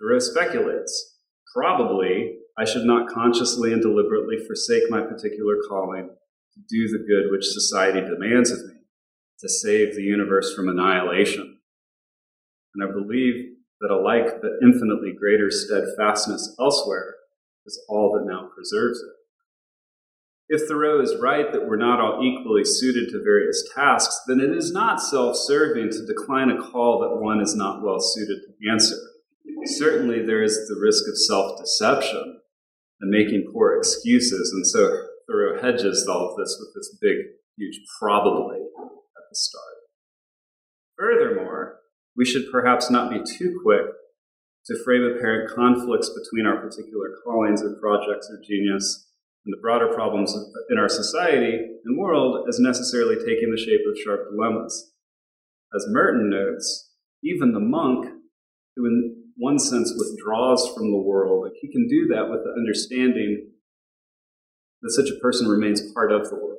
Thoreau 0.00 0.18
speculates, 0.18 1.18
probably 1.54 2.38
I 2.58 2.64
should 2.64 2.84
not 2.84 3.08
consciously 3.08 3.72
and 3.72 3.80
deliberately 3.80 4.36
forsake 4.44 4.90
my 4.90 5.00
particular 5.00 5.56
calling 5.68 6.10
to 6.54 6.60
do 6.68 6.88
the 6.88 7.04
good 7.04 7.30
which 7.30 7.44
society 7.44 8.00
demands 8.00 8.50
of 8.50 8.58
me 8.66 8.74
to 9.40 9.48
save 9.48 9.94
the 9.94 10.02
universe 10.02 10.54
from 10.54 10.68
annihilation. 10.68 11.58
And 12.74 12.88
I 12.88 12.92
believe 12.92 13.56
that 13.80 13.90
alike 13.90 14.40
the 14.40 14.58
infinitely 14.62 15.12
greater 15.18 15.50
steadfastness 15.50 16.54
elsewhere 16.58 17.16
is 17.66 17.84
all 17.88 18.12
that 18.12 18.30
now 18.30 18.48
preserves 18.54 19.00
it. 19.00 19.12
If 20.48 20.68
Thoreau 20.68 21.00
is 21.00 21.16
right 21.20 21.50
that 21.52 21.66
we're 21.66 21.76
not 21.76 22.00
all 22.00 22.22
equally 22.22 22.64
suited 22.64 23.08
to 23.10 23.22
various 23.22 23.64
tasks, 23.74 24.20
then 24.26 24.40
it 24.40 24.50
is 24.50 24.72
not 24.72 25.00
self 25.00 25.36
serving 25.36 25.90
to 25.90 26.06
decline 26.06 26.50
a 26.50 26.60
call 26.60 27.00
that 27.00 27.22
one 27.22 27.40
is 27.40 27.54
not 27.54 27.82
well 27.82 28.00
suited 28.00 28.40
to 28.42 28.70
answer. 28.70 28.96
Certainly, 29.64 30.26
there 30.26 30.42
is 30.42 30.68
the 30.68 30.78
risk 30.80 31.04
of 31.08 31.16
self 31.16 31.58
deception 31.58 32.40
and 33.00 33.10
making 33.10 33.50
poor 33.52 33.76
excuses, 33.76 34.52
and 34.52 34.66
so 34.66 35.06
hedges 35.62 36.06
all 36.08 36.30
of 36.30 36.36
this 36.36 36.56
with 36.58 36.74
this 36.74 36.96
big, 37.00 37.16
huge 37.56 37.80
probably 38.00 38.58
at 38.58 39.22
the 39.30 39.34
start. 39.34 39.64
Furthermore, 40.98 41.78
we 42.16 42.24
should 42.24 42.50
perhaps 42.50 42.90
not 42.90 43.10
be 43.10 43.22
too 43.22 43.60
quick 43.62 43.86
to 44.66 44.84
frame 44.84 45.04
apparent 45.04 45.54
conflicts 45.54 46.10
between 46.10 46.46
our 46.46 46.60
particular 46.60 47.10
callings 47.24 47.62
or 47.62 47.76
projects 47.80 48.28
or 48.30 48.40
genius 48.46 49.08
and 49.44 49.52
the 49.52 49.60
broader 49.60 49.88
problems 49.88 50.36
in 50.70 50.78
our 50.78 50.88
society 50.88 51.58
and 51.84 51.98
world 51.98 52.46
as 52.48 52.60
necessarily 52.60 53.16
taking 53.16 53.50
the 53.50 53.60
shape 53.60 53.80
of 53.88 53.98
sharp 53.98 54.30
dilemmas. 54.30 54.92
As 55.74 55.86
Merton 55.88 56.30
notes, 56.30 56.90
even 57.24 57.52
the 57.52 57.60
monk, 57.60 58.06
who 58.76 58.86
in 58.86 59.16
one 59.36 59.58
sense 59.58 59.92
withdraws 59.96 60.70
from 60.74 60.90
the 60.90 61.00
world, 61.00 61.48
he 61.60 61.72
can 61.72 61.88
do 61.88 62.06
that 62.08 62.30
with 62.30 62.44
the 62.44 62.54
understanding 62.56 63.51
that 64.82 64.92
such 64.92 65.10
a 65.10 65.20
person 65.20 65.48
remains 65.48 65.92
part 65.92 66.12
of 66.12 66.28
the 66.28 66.36
world. 66.36 66.58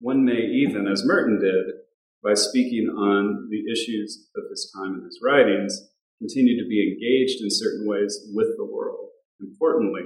One 0.00 0.24
may 0.24 0.40
even, 0.40 0.86
as 0.86 1.04
Merton 1.04 1.40
did, 1.40 1.74
by 2.22 2.34
speaking 2.34 2.88
on 2.88 3.48
the 3.50 3.72
issues 3.72 4.28
of 4.36 4.44
his 4.50 4.72
time 4.76 4.94
in 4.94 5.04
his 5.04 5.20
writings, 5.24 5.90
continue 6.18 6.60
to 6.62 6.68
be 6.68 6.82
engaged 6.82 7.42
in 7.42 7.48
certain 7.50 7.86
ways 7.86 8.30
with 8.32 8.56
the 8.56 8.64
world. 8.64 9.08
Importantly, 9.40 10.02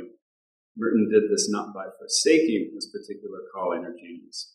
Merton 0.76 1.10
did 1.10 1.30
this 1.30 1.48
not 1.50 1.74
by 1.74 1.84
forsaking 1.98 2.72
his 2.74 2.90
particular 2.92 3.40
calling 3.54 3.84
or 3.84 3.94
genius, 3.98 4.52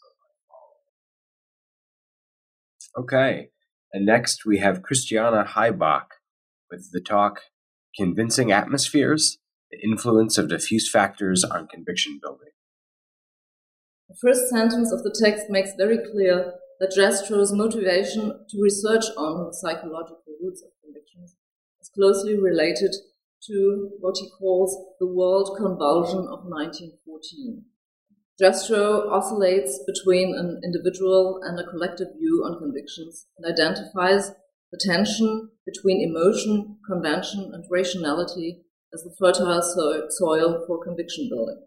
Okay, 2.97 3.47
and 3.93 4.05
next 4.05 4.45
we 4.45 4.57
have 4.57 4.81
Christiana 4.81 5.45
Heibach 5.45 6.07
with 6.69 6.91
the 6.91 6.99
talk 6.99 7.39
Convincing 7.95 8.51
Atmospheres 8.51 9.37
The 9.71 9.79
Influence 9.81 10.37
of 10.37 10.49
Diffuse 10.49 10.89
Factors 10.91 11.45
on 11.45 11.67
Conviction 11.67 12.19
Building. 12.21 12.49
The 14.11 14.27
first 14.27 14.49
sentence 14.49 14.91
of 14.91 15.03
the 15.03 15.17
text 15.23 15.49
makes 15.49 15.71
very 15.77 15.97
clear 15.97 16.55
that 16.81 16.91
Jastrow's 16.91 17.53
motivation 17.53 18.45
to 18.49 18.61
research 18.61 19.05
on 19.15 19.47
the 19.47 19.53
psychological 19.53 20.35
roots 20.43 20.61
of 20.61 20.71
convictions 20.83 21.37
is 21.79 21.87
closely 21.95 22.37
related 22.37 22.93
to 23.47 23.91
what 24.01 24.17
he 24.19 24.29
calls 24.37 24.75
the 24.99 25.07
world 25.07 25.55
convulsion 25.55 26.27
of 26.27 26.43
1914. 26.43 27.63
Jastrow 28.37 29.09
oscillates 29.09 29.79
between 29.87 30.35
an 30.35 30.59
individual 30.61 31.39
and 31.45 31.57
a 31.57 31.71
collective 31.71 32.09
view 32.17 32.43
on 32.43 32.59
convictions 32.59 33.27
and 33.37 33.49
identifies 33.49 34.31
the 34.73 34.79
tension 34.81 35.51
between 35.65 36.01
emotion, 36.01 36.75
convention, 36.85 37.51
and 37.53 37.63
rationality 37.71 38.65
as 38.93 39.03
the 39.03 39.15
fertile 39.17 39.61
soil 40.09 40.65
for 40.67 40.83
conviction 40.83 41.29
building. 41.29 41.63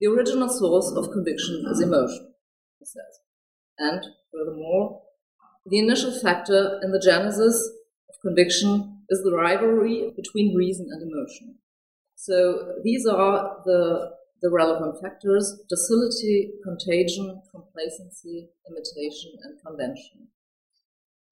The 0.00 0.06
original 0.06 0.48
source 0.48 0.92
of 0.96 1.10
conviction 1.10 1.64
is 1.70 1.80
emotion, 1.80 2.32
he 2.78 2.84
says. 2.84 3.20
And 3.78 4.00
furthermore, 4.32 5.02
the 5.66 5.78
initial 5.78 6.12
factor 6.12 6.80
in 6.82 6.92
the 6.92 7.00
genesis 7.00 7.68
of 8.08 8.14
conviction 8.22 9.02
is 9.08 9.22
the 9.22 9.34
rivalry 9.34 10.12
between 10.16 10.54
reason 10.56 10.88
and 10.90 11.02
emotion. 11.02 11.56
So 12.14 12.74
these 12.84 13.06
are 13.06 13.62
the, 13.64 14.10
the 14.40 14.50
relevant 14.50 15.00
factors 15.02 15.60
docility, 15.68 16.52
contagion, 16.64 17.42
complacency, 17.50 18.50
imitation, 18.68 19.32
and 19.42 19.58
convention. 19.64 20.28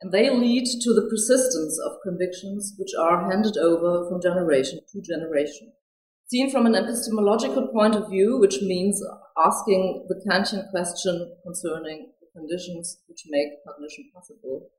And 0.00 0.12
they 0.12 0.28
lead 0.28 0.66
to 0.82 0.92
the 0.92 1.08
persistence 1.08 1.78
of 1.78 2.02
convictions 2.02 2.74
which 2.78 2.92
are 2.98 3.30
handed 3.30 3.56
over 3.56 4.08
from 4.08 4.20
generation 4.20 4.80
to 4.92 5.00
generation. 5.00 5.72
Seen 6.28 6.50
from 6.50 6.66
an 6.66 6.74
epistemological 6.74 7.68
point 7.68 7.94
of 7.94 8.10
view, 8.10 8.36
which 8.38 8.60
means 8.60 9.00
asking 9.38 10.06
the 10.08 10.20
Kantian 10.26 10.68
question 10.70 11.36
concerning 11.44 12.10
the 12.20 12.26
conditions 12.34 12.98
which 13.06 13.22
make 13.28 13.62
cognition 13.64 14.10
possible, 14.12 14.70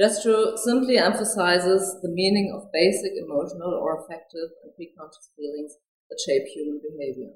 Jastrow 0.00 0.56
simply 0.56 0.96
emphasizes 0.96 2.00
the 2.00 2.08
meaning 2.08 2.50
of 2.56 2.72
basic 2.72 3.12
emotional 3.12 3.74
or 3.74 4.00
affective 4.00 4.48
and 4.64 4.72
preconscious 4.72 5.28
feelings 5.36 5.76
that 6.08 6.22
shape 6.24 6.46
human 6.48 6.80
behavior. 6.80 7.34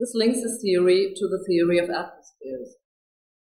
This 0.00 0.10
links 0.14 0.42
his 0.42 0.60
theory 0.60 1.14
to 1.14 1.28
the 1.28 1.44
theory 1.46 1.78
of 1.78 1.90
atmospheres, 1.90 2.74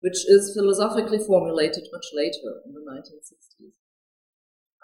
which 0.01 0.25
is 0.25 0.55
philosophically 0.57 1.19
formulated 1.19 1.85
much 1.91 2.05
later 2.12 2.62
in 2.65 2.74
the 2.74 2.81
1960s. 2.81 3.74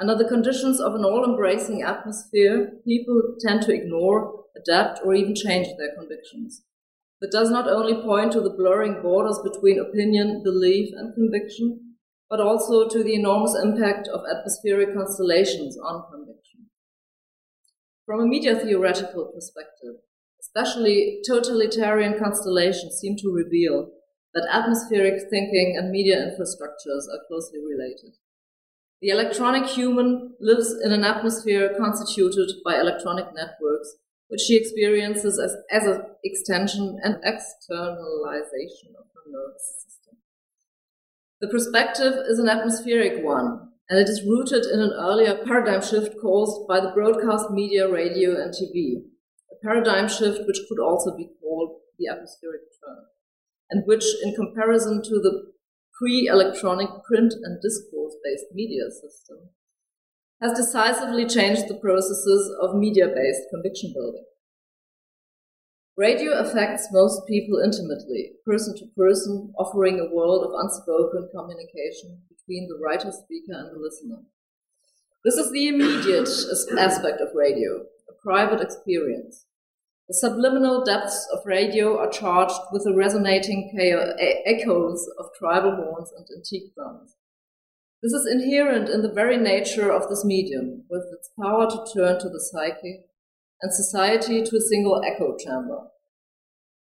Under 0.01 0.15
the 0.15 0.27
conditions 0.27 0.81
of 0.81 0.95
an 0.95 1.05
all 1.05 1.23
embracing 1.23 1.83
atmosphere, 1.83 2.71
people 2.83 3.21
tend 3.39 3.61
to 3.61 3.71
ignore, 3.71 4.45
adapt, 4.57 4.99
or 5.05 5.13
even 5.13 5.35
change 5.35 5.67
their 5.77 5.93
convictions. 5.95 6.63
That 7.21 7.31
does 7.31 7.51
not 7.51 7.69
only 7.69 8.01
point 8.01 8.31
to 8.31 8.41
the 8.41 8.49
blurring 8.49 9.03
borders 9.03 9.39
between 9.43 9.79
opinion, 9.79 10.41
belief, 10.43 10.89
and 10.97 11.13
conviction, 11.13 11.97
but 12.31 12.41
also 12.41 12.89
to 12.89 13.03
the 13.03 13.13
enormous 13.13 13.53
impact 13.53 14.07
of 14.07 14.21
atmospheric 14.25 14.95
constellations 14.95 15.77
on 15.77 16.09
conviction. 16.11 16.71
From 18.07 18.21
a 18.21 18.25
media 18.25 18.55
theoretical 18.55 19.31
perspective, 19.35 20.01
especially 20.41 21.21
totalitarian 21.27 22.17
constellations 22.17 22.95
seem 22.95 23.17
to 23.17 23.31
reveal 23.31 23.91
that 24.33 24.49
atmospheric 24.51 25.21
thinking 25.29 25.75
and 25.77 25.91
media 25.91 26.15
infrastructures 26.15 27.05
are 27.13 27.21
closely 27.27 27.59
related. 27.59 28.15
The 29.01 29.09
electronic 29.09 29.65
human 29.65 30.35
lives 30.39 30.75
in 30.83 30.91
an 30.91 31.03
atmosphere 31.03 31.73
constituted 31.75 32.51
by 32.63 32.79
electronic 32.79 33.33
networks, 33.33 33.95
which 34.27 34.41
she 34.41 34.55
experiences 34.55 35.39
as, 35.39 35.55
as 35.71 35.87
an 35.87 36.03
extension 36.23 36.99
and 37.03 37.15
externalization 37.23 38.93
of 38.99 39.05
her 39.15 39.25
nervous 39.25 39.83
system. 39.83 40.17
The 41.41 41.47
perspective 41.47 42.13
is 42.29 42.37
an 42.37 42.47
atmospheric 42.47 43.25
one, 43.25 43.71
and 43.89 43.99
it 43.99 44.07
is 44.07 44.23
rooted 44.23 44.65
in 44.65 44.79
an 44.79 44.93
earlier 44.93 45.35
paradigm 45.45 45.81
shift 45.81 46.15
caused 46.21 46.67
by 46.67 46.79
the 46.79 46.91
broadcast 46.91 47.49
media, 47.49 47.91
radio, 47.91 48.39
and 48.39 48.53
TV. 48.53 49.01
a 49.51 49.65
paradigm 49.65 50.07
shift 50.07 50.45
which 50.45 50.61
could 50.69 50.79
also 50.79 51.17
be 51.17 51.29
called 51.41 51.79
the 51.97 52.07
atmospheric 52.07 52.61
turn, 52.79 53.05
and 53.71 53.87
which, 53.87 54.05
in 54.23 54.35
comparison 54.35 55.01
to 55.01 55.19
the 55.19 55.51
pre 56.01 56.27
electronic 56.27 56.89
print 57.05 57.31
and 57.43 57.61
discourse 57.61 58.15
based 58.23 58.45
media 58.53 58.89
system, 58.89 59.37
has 60.41 60.57
decisively 60.57 61.27
changed 61.27 61.67
the 61.67 61.77
processes 61.79 62.51
of 62.59 62.75
media 62.75 63.07
based 63.07 63.45
conviction 63.53 63.93
building. 63.93 64.25
Radio 65.95 66.31
affects 66.39 66.87
most 66.91 67.27
people 67.27 67.61
intimately, 67.63 68.31
person 68.43 68.75
to 68.77 68.85
person, 68.97 69.53
offering 69.59 69.99
a 69.99 70.11
world 70.11 70.43
of 70.43 70.59
unspoken 70.59 71.29
communication 71.35 72.23
between 72.27 72.67
the 72.67 72.79
writer 72.83 73.11
speaker 73.11 73.53
and 73.53 73.69
the 73.69 73.79
listener. 73.79 74.23
This 75.23 75.35
is 75.35 75.51
the 75.51 75.67
immediate 75.67 76.29
aspect 76.79 77.21
of 77.21 77.35
radio, 77.35 77.85
a 78.09 78.13
private 78.23 78.61
experience. 78.61 79.45
The 80.07 80.15
subliminal 80.15 80.83
depths 80.83 81.27
of 81.31 81.45
radio 81.45 81.97
are 81.97 82.09
charged 82.09 82.59
with 82.73 82.83
the 82.83 82.93
resonating 82.93 83.71
echoes 84.45 85.09
of 85.17 85.33
tribal 85.37 85.75
horns 85.75 86.11
and 86.17 86.27
antique 86.35 86.73
drums. 86.75 87.15
This 88.03 88.13
is 88.13 88.25
inherent 88.25 88.89
in 88.89 89.03
the 89.03 89.13
very 89.13 89.37
nature 89.37 89.91
of 89.91 90.09
this 90.09 90.25
medium, 90.25 90.83
with 90.89 91.05
its 91.13 91.29
power 91.39 91.69
to 91.69 91.85
turn 91.93 92.19
to 92.19 92.29
the 92.29 92.41
psyche 92.41 93.05
and 93.61 93.73
society 93.73 94.41
to 94.43 94.57
a 94.57 94.61
single 94.61 95.01
echo 95.05 95.37
chamber. 95.37 95.87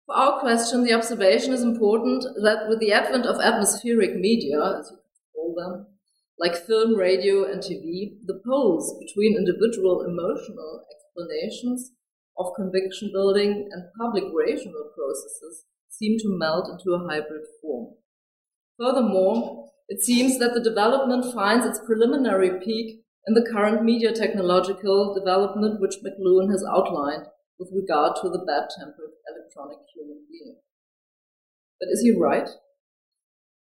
For 0.06 0.16
our 0.16 0.40
question, 0.40 0.84
the 0.84 0.94
observation 0.94 1.54
is 1.54 1.62
important 1.62 2.24
that 2.42 2.68
with 2.68 2.80
the 2.80 2.94
advent 2.94 3.26
of 3.26 3.40
atmospheric 3.40 4.16
media, 4.16 4.80
as 4.80 4.92
you 4.92 4.98
call 5.36 5.56
them, 5.56 5.88
like 6.40 6.56
film, 6.56 6.96
radio, 6.96 7.44
and 7.44 7.62
TV, 7.62 8.18
the 8.26 8.42
poles 8.46 8.98
between 9.00 9.38
individual 9.38 10.02
emotional 10.02 10.86
explanations 10.90 11.92
of 12.38 12.54
conviction 12.56 13.12
building 13.14 13.70
and 13.72 13.84
public 14.00 14.24
rational 14.34 14.92
processes 14.96 15.66
seem 15.90 16.18
to 16.20 16.38
melt 16.38 16.68
into 16.70 16.94
a 16.94 17.08
hybrid 17.08 17.44
form. 17.62 17.96
Furthermore, 18.80 19.70
it 19.88 20.02
seems 20.02 20.40
that 20.40 20.54
the 20.54 20.64
development 20.64 21.34
finds 21.34 21.66
its 21.66 21.80
preliminary 21.86 22.60
peak 22.64 23.02
in 23.28 23.34
the 23.34 23.48
current 23.52 23.84
media 23.84 24.12
technological 24.12 25.14
development 25.14 25.80
which 25.80 25.98
McLuhan 26.04 26.52
has 26.52 26.64
outlined 26.64 27.28
with 27.60 27.70
regard 27.74 28.16
to 28.22 28.30
the 28.30 28.40
bad 28.40 28.70
tempered 28.78 29.12
electronic 29.30 29.78
human 29.96 30.26
being. 30.30 30.58
But 31.80 31.90
is 31.90 32.02
he 32.02 32.12
right? 32.12 32.50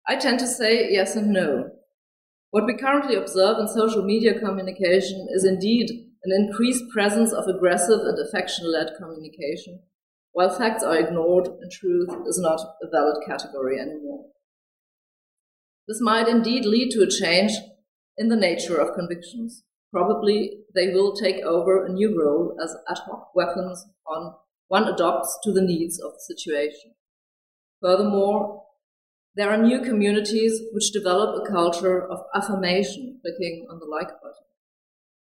I 0.09 0.17
tend 0.17 0.39
to 0.41 0.47
say 0.47 0.91
yes 0.91 1.17
and 1.17 1.33
no. 1.33 1.71
What 2.51 2.67
we 2.67 2.77
currently 2.77 3.17
observe 3.17 3.59
in 3.59 3.69
social 3.69 4.05
media 4.05 4.39
communication 4.39 5.27
is 5.31 5.45
indeed 5.45 5.91
an 6.25 6.33
increased 6.33 6.85
presence 6.93 7.33
of 7.33 7.47
aggressive 7.47 8.01
and 8.01 8.19
affection 8.19 8.71
led 8.71 8.93
communication, 8.99 9.81
while 10.33 10.51
facts 10.51 10.83
are 10.83 10.99
ignored 10.99 11.47
and 11.47 11.71
truth 11.71 12.11
is 12.27 12.39
not 12.39 12.61
a 12.83 12.89
valid 12.91 13.23
category 13.27 13.79
anymore. 13.79 14.27
This 15.87 16.01
might 16.01 16.29
indeed 16.29 16.65
lead 16.65 16.91
to 16.93 17.03
a 17.03 17.11
change 17.11 17.53
in 18.17 18.29
the 18.29 18.37
nature 18.37 18.79
of 18.79 18.95
convictions. 18.95 19.65
Probably 19.93 20.65
they 20.75 20.89
will 20.89 21.15
take 21.15 21.45
over 21.45 21.85
a 21.85 21.93
new 21.93 22.19
role 22.19 22.57
as 22.63 22.75
ad 22.89 22.99
hoc 23.07 23.35
weapons 23.35 23.85
on 24.07 24.35
one 24.69 24.89
adopts 24.89 25.39
to 25.45 25.53
the 25.53 25.61
needs 25.61 26.01
of 26.01 26.13
the 26.15 26.21
situation. 26.21 26.95
Furthermore, 27.83 28.63
there 29.37 29.51
are 29.51 29.63
new 29.63 29.83
communities 29.83 30.63
which 30.73 30.93
develop 30.93 31.37
a 31.37 31.51
culture 31.51 32.01
of 32.01 32.21
affirmation, 32.35 33.21
clicking 33.21 33.67
on 33.71 33.79
the 33.79 33.85
like 33.85 34.09
button. 34.23 34.45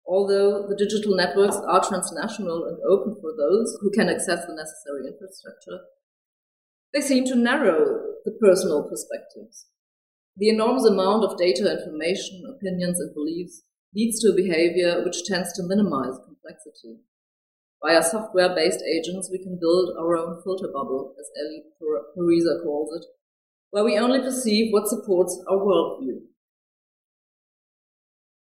Although 0.06 0.66
the 0.68 0.76
digital 0.76 1.16
networks 1.16 1.56
are 1.56 1.82
transnational 1.82 2.66
and 2.66 2.78
open 2.88 3.16
for 3.20 3.32
those 3.36 3.78
who 3.80 3.90
can 3.90 4.08
access 4.08 4.44
the 4.44 4.54
necessary 4.54 5.08
infrastructure, 5.08 5.80
they 6.92 7.00
seem 7.00 7.24
to 7.26 7.34
narrow 7.34 8.14
the 8.24 8.30
personal 8.40 8.88
perspectives. 8.88 9.66
The 10.36 10.48
enormous 10.48 10.84
amount 10.84 11.24
of 11.24 11.38
data, 11.38 11.78
information, 11.78 12.42
opinions, 12.54 13.00
and 13.00 13.14
beliefs 13.14 13.62
leads 13.94 14.20
to 14.20 14.32
a 14.32 14.36
behavior 14.36 15.02
which 15.04 15.24
tends 15.24 15.52
to 15.54 15.62
minimize 15.62 16.18
complexity. 16.24 17.00
Via 17.82 18.02
software 18.02 18.54
based 18.54 18.82
agents, 18.82 19.30
we 19.30 19.38
can 19.38 19.58
build 19.60 19.96
our 19.98 20.16
own 20.16 20.42
filter 20.42 20.68
bubble, 20.72 21.14
as 21.18 21.26
Eli 21.38 21.62
Pariser 22.16 22.62
calls 22.62 22.94
it, 22.96 23.06
where 23.70 23.84
we 23.84 23.98
only 23.98 24.20
perceive 24.20 24.72
what 24.72 24.88
supports 24.88 25.42
our 25.48 25.58
worldview. 25.58 26.20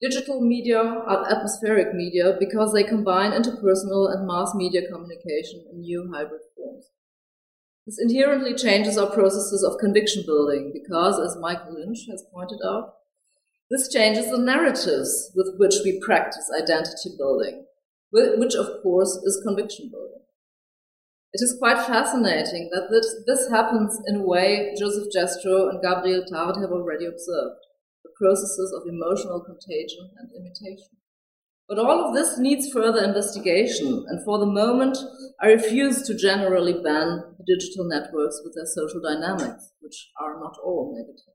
Digital 0.00 0.42
media 0.42 0.78
are 0.78 1.30
atmospheric 1.30 1.94
media 1.94 2.36
because 2.38 2.74
they 2.74 2.84
combine 2.84 3.32
interpersonal 3.32 4.12
and 4.12 4.26
mass 4.26 4.54
media 4.54 4.82
communication 4.86 5.64
in 5.72 5.80
new 5.80 6.12
hybrid 6.12 6.42
forms. 6.54 6.90
This 7.86 7.98
inherently 7.98 8.54
changes 8.54 8.98
our 8.98 9.08
processes 9.08 9.64
of 9.64 9.78
conviction 9.78 10.22
building 10.26 10.70
because, 10.74 11.18
as 11.18 11.40
Michael 11.40 11.80
Lynch 11.80 12.00
has 12.10 12.24
pointed 12.30 12.58
out, 12.62 12.92
this 13.70 13.90
changes 13.90 14.30
the 14.30 14.38
narratives 14.38 15.32
with 15.34 15.54
which 15.56 15.76
we 15.82 15.98
practice 16.04 16.50
identity 16.60 17.16
building, 17.16 17.64
which 18.12 18.54
of 18.54 18.82
course 18.82 19.16
is 19.24 19.42
conviction 19.42 19.88
building. 19.90 20.20
It 21.32 21.40
is 21.42 21.56
quite 21.58 21.86
fascinating 21.86 22.68
that 22.70 22.88
this, 22.90 23.14
this 23.26 23.50
happens 23.50 23.98
in 24.06 24.16
a 24.16 24.22
way 24.22 24.74
Joseph 24.78 25.08
Jastrow 25.14 25.70
and 25.70 25.80
Gabriel 25.80 26.24
Tarde 26.24 26.60
have 26.60 26.70
already 26.70 27.06
observed 27.06 27.60
processes 28.18 28.72
of 28.76 28.88
emotional 28.88 29.40
contagion 29.40 30.10
and 30.18 30.30
imitation. 30.32 30.96
But 31.68 31.78
all 31.78 32.06
of 32.06 32.14
this 32.14 32.38
needs 32.38 32.72
further 32.72 33.02
investigation, 33.02 34.04
and 34.08 34.24
for 34.24 34.38
the 34.38 34.46
moment, 34.46 34.98
I 35.42 35.48
refuse 35.48 36.02
to 36.02 36.14
generally 36.14 36.74
ban 36.74 37.22
the 37.36 37.44
digital 37.46 37.88
networks 37.88 38.40
with 38.44 38.54
their 38.54 38.66
social 38.66 39.00
dynamics, 39.00 39.72
which 39.80 40.10
are 40.20 40.38
not 40.38 40.56
all 40.62 40.94
negative. 40.96 41.34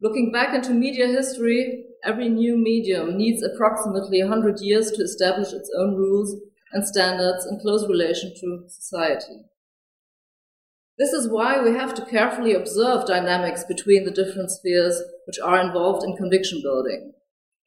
Looking 0.00 0.30
back 0.30 0.54
into 0.54 0.70
media 0.70 1.08
history, 1.08 1.84
every 2.04 2.28
new 2.28 2.56
medium 2.56 3.16
needs 3.16 3.42
approximately 3.42 4.22
100 4.22 4.60
years 4.60 4.92
to 4.92 5.02
establish 5.02 5.52
its 5.52 5.70
own 5.76 5.96
rules 5.96 6.36
and 6.72 6.86
standards 6.86 7.44
in 7.44 7.58
close 7.58 7.88
relation 7.88 8.32
to 8.40 8.64
society. 8.68 9.42
This 10.98 11.12
is 11.12 11.28
why 11.28 11.62
we 11.62 11.70
have 11.76 11.94
to 11.94 12.04
carefully 12.04 12.54
observe 12.54 13.06
dynamics 13.06 13.62
between 13.62 14.04
the 14.04 14.10
different 14.10 14.50
spheres 14.50 15.00
which 15.26 15.38
are 15.38 15.60
involved 15.60 16.04
in 16.04 16.16
conviction 16.16 16.60
building. 16.60 17.12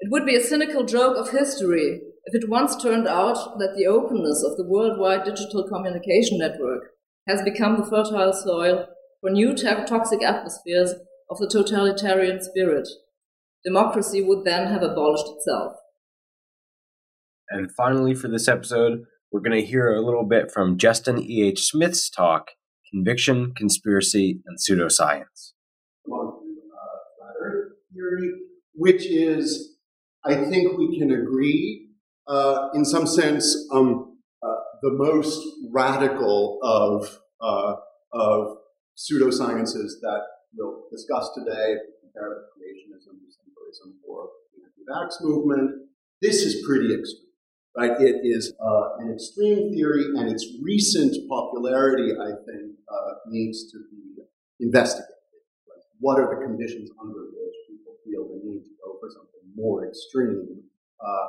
It 0.02 0.12
would 0.12 0.26
be 0.26 0.36
a 0.36 0.44
cynical 0.44 0.84
joke 0.84 1.16
of 1.16 1.30
history 1.32 2.02
if 2.26 2.36
it 2.36 2.50
once 2.50 2.76
turned 2.76 3.08
out 3.08 3.58
that 3.60 3.76
the 3.78 3.88
openness 3.88 4.44
of 4.44 4.58
the 4.58 4.66
worldwide 4.68 5.24
digital 5.24 5.68
communication 5.68 6.40
network 6.40 6.90
has 7.28 7.42
become 7.42 7.78
the 7.78 7.86
fertile 7.86 8.34
soil 8.34 8.88
for 9.22 9.30
new 9.30 9.56
toxic 9.56 10.22
atmospheres 10.24 10.96
of 11.30 11.38
the 11.38 11.48
totalitarian 11.48 12.44
spirit. 12.44 12.88
Democracy 13.64 14.22
would 14.22 14.44
then 14.44 14.68
have 14.68 14.82
abolished 14.82 15.28
itself. 15.28 15.74
And 17.50 17.72
finally, 17.72 18.14
for 18.14 18.28
this 18.28 18.48
episode, 18.48 19.04
we're 19.32 19.42
going 19.42 19.60
to 19.60 19.66
hear 19.66 19.94
a 19.94 20.02
little 20.02 20.26
bit 20.26 20.52
from 20.52 20.78
Justin 20.78 21.22
E.H. 21.22 21.64
Smith's 21.64 22.10
talk 22.10 22.52
Conviction, 22.92 23.54
Conspiracy, 23.56 24.42
and 24.46 24.58
Pseudoscience. 24.58 25.54
theory, 27.94 28.32
which 28.74 29.06
is, 29.06 29.78
I 30.26 30.36
think 30.36 30.78
we 30.78 31.00
can 31.00 31.12
agree, 31.12 31.90
uh, 32.28 32.70
in 32.74 32.84
some 32.84 33.08
sense, 33.08 33.68
um, 33.72 34.18
uh, 34.44 34.56
the 34.82 34.92
most 34.92 35.42
radical 35.72 36.60
of, 36.62 37.20
uh, 37.40 37.76
of 38.14 38.58
pseudosciences 38.98 40.00
that 40.02 40.22
we'll 40.56 40.84
discuss 40.92 41.32
today 41.34 41.78
comparative 42.02 42.44
creationism, 42.58 43.16
symbolism, 43.30 43.96
or 44.08 44.30
the 44.54 44.64
anti-vax 44.66 45.16
movement. 45.22 45.88
This 46.22 46.44
is 46.44 46.66
pretty 46.68 46.94
extreme 46.94 47.32
right? 47.76 47.92
It 48.00 48.22
is 48.24 48.54
uh, 48.60 48.98
an 49.00 49.14
extreme 49.14 49.74
theory, 49.74 50.06
and 50.16 50.30
its 50.30 50.46
recent 50.62 51.16
popularity, 51.30 52.12
I 52.12 52.32
think, 52.46 52.61
uh, 52.61 52.61
needs 53.32 53.72
to 53.72 53.80
be 53.90 54.24
investigated. 54.60 55.16
Right? 55.68 55.84
What 56.00 56.20
are 56.20 56.30
the 56.30 56.46
conditions 56.46 56.92
under 57.02 57.32
which 57.32 57.58
people 57.68 57.96
feel 58.06 58.28
the 58.28 58.40
need 58.44 58.64
to 58.64 58.74
go 58.84 59.00
for 59.00 59.10
something 59.10 59.42
more 59.56 59.88
extreme? 59.88 60.64
Uh, 61.00 61.28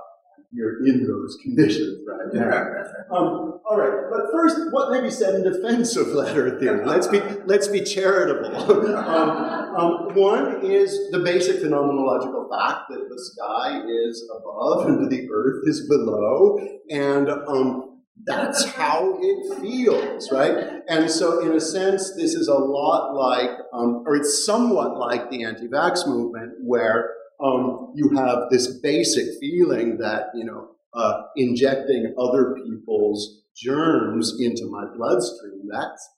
you're 0.53 0.85
in 0.87 1.07
those 1.07 1.38
conditions 1.43 2.07
right 2.07 2.35
now. 2.35 3.17
Um, 3.17 3.61
all 3.65 3.77
right, 3.77 4.11
but 4.11 4.31
first, 4.33 4.59
what 4.71 4.91
may 4.91 5.01
be 5.01 5.11
said 5.11 5.35
in 5.35 5.51
defense 5.51 5.97
of 5.97 6.09
letter 6.09 6.59
theory? 6.59 6.85
Let's 6.85 7.07
be 7.07 7.21
let's 7.47 7.69
be 7.69 7.81
charitable. 7.83 8.55
um, 8.97 9.31
um, 9.75 10.15
one 10.15 10.65
is 10.65 11.11
the 11.11 11.21
basic 11.21 11.62
phenomenological 11.62 12.51
fact 12.51 12.91
that 12.91 13.09
the 13.09 13.19
sky 13.19 13.81
is 14.07 14.29
above 14.38 14.87
and 14.87 15.11
the 15.11 15.29
earth 15.33 15.62
is 15.65 15.88
below, 15.88 16.59
and 16.91 17.31
um, 17.31 17.91
that's 18.24 18.64
how 18.64 19.18
it 19.20 19.61
feels, 19.61 20.30
right? 20.30 20.82
And 20.88 21.11
so, 21.11 21.40
in 21.40 21.52
a 21.52 21.61
sense, 21.61 22.14
this 22.14 22.35
is 22.35 22.48
a 22.48 22.54
lot 22.54 23.14
like, 23.14 23.50
um, 23.72 24.04
or 24.06 24.16
it's 24.16 24.44
somewhat 24.44 24.96
like 24.96 25.30
the 25.30 25.44
anti-vax 25.44 26.06
movement, 26.06 26.52
where 26.62 27.11
um, 27.42 27.92
you 27.94 28.11
have 28.16 28.44
this 28.50 28.78
basic 28.80 29.26
feeling 29.40 29.98
that, 29.98 30.26
you 30.35 30.44
know, 30.44 30.68
uh, 30.94 31.22
injecting 31.37 32.14
other 32.18 32.54
people's 32.64 33.42
germs 33.56 34.35
into 34.38 34.66
my 34.66 34.85
bloodstream. 34.96 35.68
That's 35.70 36.08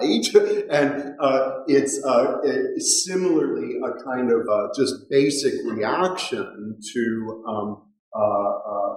right. 0.00 0.34
and 0.70 1.14
uh, 1.20 1.60
it's 1.66 2.02
uh, 2.04 2.38
it, 2.42 2.80
similarly 2.82 3.76
a 3.78 4.02
kind 4.04 4.30
of 4.32 4.48
uh, 4.48 4.68
just 4.76 5.08
basic 5.10 5.54
reaction 5.64 6.78
to 6.92 7.44
um, 7.46 7.82
uh, 8.14 8.20
uh, 8.20 8.94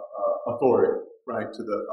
authority, 0.47 1.01
right? 1.27 1.51
To 1.51 1.63
the, 1.63 1.85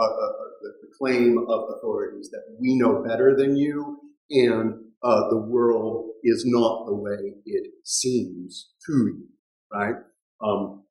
the, 0.62 0.72
the, 0.82 0.88
claim 0.98 1.38
of 1.48 1.70
authorities 1.76 2.30
that 2.30 2.42
we 2.60 2.76
know 2.76 3.02
better 3.02 3.34
than 3.36 3.56
you 3.56 3.98
and 4.30 4.74
the 5.02 5.44
world 5.48 6.10
is 6.22 6.44
not 6.46 6.86
the 6.86 6.94
way 6.94 7.34
it 7.46 7.72
seems 7.84 8.70
to 8.86 8.92
you, 8.92 9.26
right? 9.72 9.94
Um, 10.42 10.84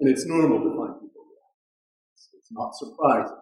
and 0.00 0.10
it's 0.10 0.26
normal 0.26 0.58
to 0.58 0.76
find 0.76 1.00
people 1.00 1.24
react. 1.24 2.34
It's 2.34 2.52
not 2.52 2.74
surprising 2.74 3.36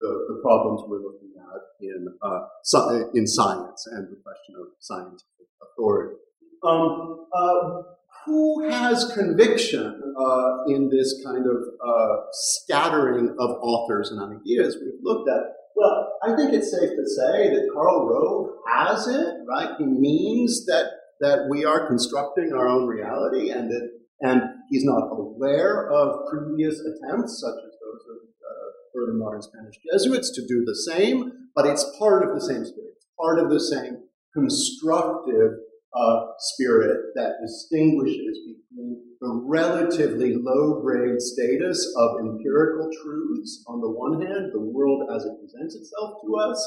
the, 0.00 0.08
the 0.28 0.40
problems 0.42 0.82
we're 0.88 1.02
looking 1.02 1.32
at 1.36 1.60
in, 1.80 2.08
uh, 2.22 3.10
in 3.14 3.26
science 3.26 3.86
and 3.92 4.08
the 4.08 4.20
question 4.22 4.54
of 4.60 4.68
scientific 4.80 5.48
authority. 5.62 6.16
Um, 6.64 7.26
uh, 7.32 7.82
who 8.26 8.68
has 8.68 9.12
conviction 9.14 10.14
uh, 10.18 10.64
in 10.66 10.88
this 10.90 11.22
kind 11.24 11.44
of 11.46 11.56
uh, 11.86 12.16
scattering 12.32 13.34
of 13.38 13.50
authors 13.62 14.10
and 14.10 14.20
ideas 14.40 14.76
we've 14.80 15.00
looked 15.02 15.28
at? 15.28 15.42
Well, 15.76 16.12
I 16.22 16.36
think 16.36 16.52
it's 16.52 16.70
safe 16.70 16.90
to 16.90 17.08
say 17.08 17.48
that 17.50 17.70
Karl 17.72 18.06
Rove 18.06 18.50
has 18.68 19.06
it, 19.06 19.34
right? 19.48 19.70
He 19.78 19.86
means 19.86 20.66
that 20.66 20.90
that 21.20 21.48
we 21.50 21.66
are 21.66 21.86
constructing 21.86 22.52
our 22.54 22.66
own 22.66 22.86
reality 22.86 23.50
and 23.50 23.70
that 23.70 23.90
and 24.22 24.42
he's 24.68 24.84
not 24.84 25.08
aware 25.12 25.90
of 25.90 26.26
previous 26.30 26.80
attempts 26.80 27.40
such 27.40 27.56
as 27.56 27.72
those 27.80 28.04
of 28.10 28.20
uh, 28.20 29.00
early 29.00 29.18
modern 29.18 29.40
Spanish 29.40 29.76
Jesuits 29.90 30.30
to 30.32 30.42
do 30.46 30.62
the 30.64 30.76
same, 30.76 31.32
but 31.54 31.66
it's 31.66 31.84
part 31.98 32.28
of 32.28 32.34
the 32.34 32.40
same 32.40 32.64
spirit, 32.64 32.94
part 33.18 33.38
of 33.38 33.50
the 33.50 33.60
same 33.60 34.02
constructive 34.34 35.52
uh, 35.94 36.20
spirit 36.38 37.14
that 37.14 37.40
distinguishes 37.42 38.38
between 38.46 39.02
the 39.20 39.42
relatively 39.46 40.34
low 40.34 40.80
grade 40.80 41.20
status 41.20 41.94
of 41.98 42.20
empirical 42.20 42.88
truths 43.02 43.64
on 43.66 43.80
the 43.80 43.90
one 43.90 44.20
hand, 44.22 44.50
the 44.52 44.60
world 44.60 45.08
as 45.14 45.24
it 45.24 45.34
presents 45.40 45.74
itself 45.74 46.20
to 46.24 46.36
us 46.36 46.58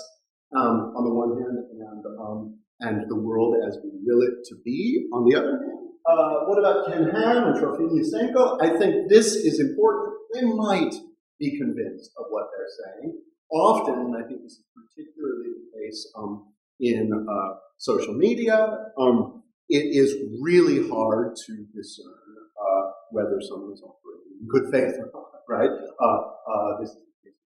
um, 0.55 0.93
on 0.95 1.03
the 1.05 1.13
one 1.13 1.41
hand, 1.41 1.57
and, 1.71 2.03
um, 2.19 2.59
and 2.81 3.09
the 3.09 3.15
world 3.15 3.55
as 3.67 3.77
we 3.83 3.91
will 4.03 4.21
it 4.21 4.43
to 4.45 4.55
be 4.63 5.07
on 5.13 5.27
the 5.27 5.35
other 5.35 5.57
hand. 5.57 5.79
Uh, 6.05 6.43
what 6.45 6.59
about 6.59 6.85
Ken 6.85 7.09
Ham 7.09 7.47
and 7.47 7.55
Trofim 7.55 7.89
Lysenko? 7.89 8.61
I 8.61 8.77
think 8.77 9.09
this 9.09 9.35
is 9.35 9.59
important. 9.59 10.13
They 10.33 10.43
might 10.43 10.93
be 11.39 11.57
convinced 11.57 12.11
of 12.17 12.25
what 12.29 12.47
they're 12.51 13.01
saying. 13.01 13.19
Often, 13.51 13.93
and 13.95 14.15
I 14.17 14.27
think 14.27 14.41
this 14.43 14.53
is 14.53 14.65
particularly 14.75 15.49
the 15.55 15.79
case 15.79 16.11
um, 16.17 16.53
in 16.79 17.11
uh, 17.13 17.55
social 17.77 18.13
media, 18.13 18.77
um, 18.97 19.43
it 19.69 19.95
is 19.95 20.15
really 20.41 20.87
hard 20.89 21.35
to 21.45 21.65
discern 21.75 22.13
uh, 22.59 22.89
whether 23.11 23.39
someone's 23.41 23.81
operating 23.81 24.41
in 24.41 24.47
good 24.47 24.71
faith 24.71 24.99
or 24.99 25.09
not, 25.13 25.41
right? 25.49 25.69
Uh, 25.99 26.05
uh 26.05 26.79
this 26.79 26.89
is 26.89 26.97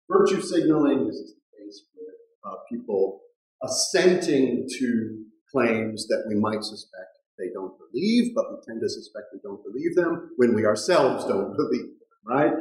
virtue 0.09 0.41
signaling. 0.41 1.07
This 1.07 1.17
is 1.17 1.35
the 1.35 1.65
case 1.65 1.85
with 1.95 2.15
uh, 2.47 2.57
people 2.71 3.21
assenting 3.63 4.67
to 4.79 5.25
claims 5.51 6.07
that 6.09 6.25
we 6.29 6.35
might 6.35 6.63
suspect 6.63 7.15
they 7.39 7.51
don't 7.53 7.75
believe, 7.79 8.35
but 8.35 8.45
we 8.51 8.57
tend 8.67 8.81
to 8.81 8.89
suspect 8.89 9.27
we 9.33 9.41
don't 9.43 9.63
believe 9.65 9.97
them 9.97 10.31
when 10.37 10.55
we 10.55 10.65
ourselves 10.65 11.25
don't 11.25 11.57
believe 11.57 11.83
them, 11.83 12.23
right? 12.25 12.53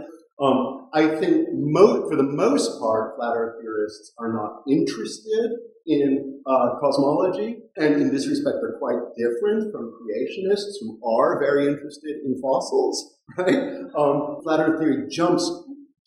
Um, 0.41 0.89
I 0.93 1.07
think 1.19 1.47
mo- 1.51 2.09
for 2.09 2.15
the 2.15 2.23
most 2.23 2.79
part, 2.79 3.15
flat 3.15 3.33
earth 3.35 3.61
theorists 3.61 4.13
are 4.17 4.33
not 4.33 4.63
interested 4.67 5.51
in 5.85 6.41
uh, 6.45 6.79
cosmology, 6.79 7.59
and 7.77 7.95
in 7.95 8.11
this 8.11 8.27
respect, 8.27 8.57
they're 8.61 8.77
quite 8.79 8.99
different 9.17 9.71
from 9.71 9.93
creationists 9.99 10.75
who 10.81 10.99
are 11.05 11.39
very 11.39 11.67
interested 11.67 12.17
in 12.25 12.39
fossils, 12.41 13.17
right? 13.37 13.55
Um, 13.97 14.39
flat 14.43 14.59
earth 14.59 14.79
theory 14.79 15.07
jumps 15.09 15.49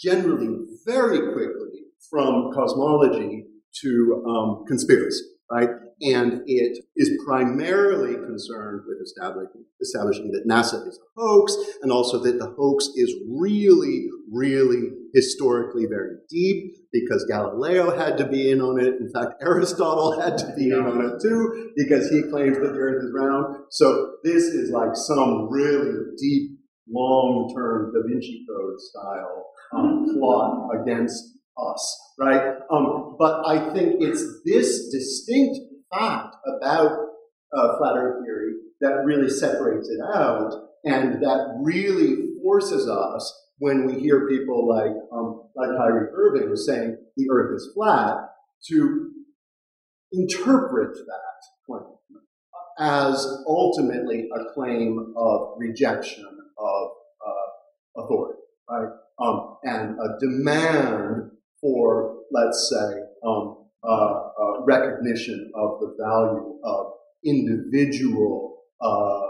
generally 0.01 0.65
very 0.85 1.33
quickly 1.33 1.81
from 2.11 2.53
cosmology 2.55 3.47
to 3.83 4.25
um, 4.27 4.65
conspiracy, 4.67 5.25
right? 5.51 5.69
And 6.03 6.43
it 6.47 6.85
is 6.95 7.11
primarily 7.27 8.15
concerned 8.15 8.83
with 8.87 8.99
establishing, 9.03 9.65
establishing 9.81 10.31
that 10.33 10.47
NASA 10.47 10.87
is 10.87 10.99
a 10.99 11.21
hoax, 11.21 11.57
and 11.83 11.91
also 11.91 12.19
that 12.23 12.39
the 12.39 12.55
hoax 12.59 12.89
is 12.97 13.15
really, 13.29 14.09
really 14.31 14.91
historically 15.15 15.87
very 15.87 16.17
deep, 16.29 16.75
because 16.93 17.25
Galileo 17.25 17.97
had 17.97 18.19
to 18.19 18.27
be 18.27 18.51
in 18.51 18.61
on 18.61 18.79
it. 18.79 18.95
In 19.01 19.11
fact, 19.11 19.35
Aristotle 19.41 20.21
had 20.21 20.37
to 20.39 20.53
be 20.55 20.69
in 20.69 20.85
on 20.85 21.03
it 21.05 21.23
too, 21.23 21.73
because 21.77 22.11
he 22.11 22.23
claims 22.31 22.59
that 22.59 22.73
the 22.75 22.79
Earth 22.79 23.03
is 23.03 23.13
round. 23.15 23.57
So 23.71 24.17
this 24.23 24.45
is 24.45 24.71
like 24.71 24.95
some 24.95 25.49
really 25.51 25.93
deep, 26.19 26.59
long-term 26.89 27.93
Da 27.95 28.01
Vinci 28.07 28.45
Code 28.49 28.81
style 28.81 29.47
um, 29.75 30.07
plot 30.13 30.69
against 30.83 31.25
us, 31.57 32.13
right? 32.19 32.55
Um, 32.71 33.17
but 33.19 33.47
I 33.47 33.73
think 33.73 33.97
it's 34.01 34.23
this 34.45 34.91
distinct 34.91 35.59
fact 35.93 36.37
about 36.47 36.93
uh, 37.57 37.79
flat 37.79 37.97
Earth 37.97 38.25
theory 38.25 38.55
that 38.81 39.05
really 39.05 39.29
separates 39.29 39.89
it 39.89 40.01
out 40.15 40.53
and 40.85 41.23
that 41.23 41.59
really 41.63 42.35
forces 42.43 42.89
us 42.89 43.43
when 43.59 43.87
we 43.87 43.99
hear 43.99 44.29
people 44.29 44.69
like 44.69 44.93
um, 45.13 45.43
like 45.55 45.71
Kyrie 45.77 46.09
Irving 46.13 46.55
saying 46.57 46.97
the 47.17 47.27
Earth 47.31 47.55
is 47.57 47.71
flat 47.75 48.17
to 48.69 49.11
interpret 50.13 50.95
that 50.95 51.37
claim 51.67 51.97
as 52.79 53.27
ultimately 53.47 54.29
a 54.35 54.53
claim 54.53 55.15
of 55.17 55.55
rejection 55.57 56.27
of 56.59 56.91
uh, 57.27 58.03
authority, 58.03 58.41
right? 58.69 58.89
Um, 59.19 59.57
and 59.63 59.99
a 59.99 60.19
demand 60.21 61.31
for, 61.61 62.17
let's 62.31 62.71
say, 62.71 63.01
um, 63.27 63.65
uh, 63.83 64.26
recognition 64.67 65.53
of 65.55 65.81
the 65.81 65.97
value 65.99 66.59
of 66.65 66.93
individual 67.25 68.59
uh, 68.81 69.27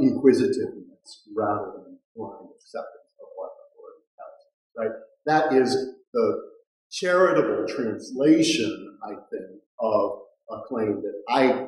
inquisitiveness 0.00 1.22
rather 1.34 1.72
than 1.76 1.98
blind 2.14 2.48
acceptance 2.54 3.12
of 3.20 3.28
what 3.36 3.50
authority 3.64 4.04
tells. 4.16 4.40
Right? 4.76 4.94
That 5.26 5.52
is 5.52 5.74
the 6.12 6.42
charitable 6.90 7.66
translation, 7.68 8.98
I 9.04 9.14
think, 9.30 9.60
of 9.80 10.18
a 10.50 10.60
claim 10.68 11.02
that 11.02 11.22
I 11.28 11.66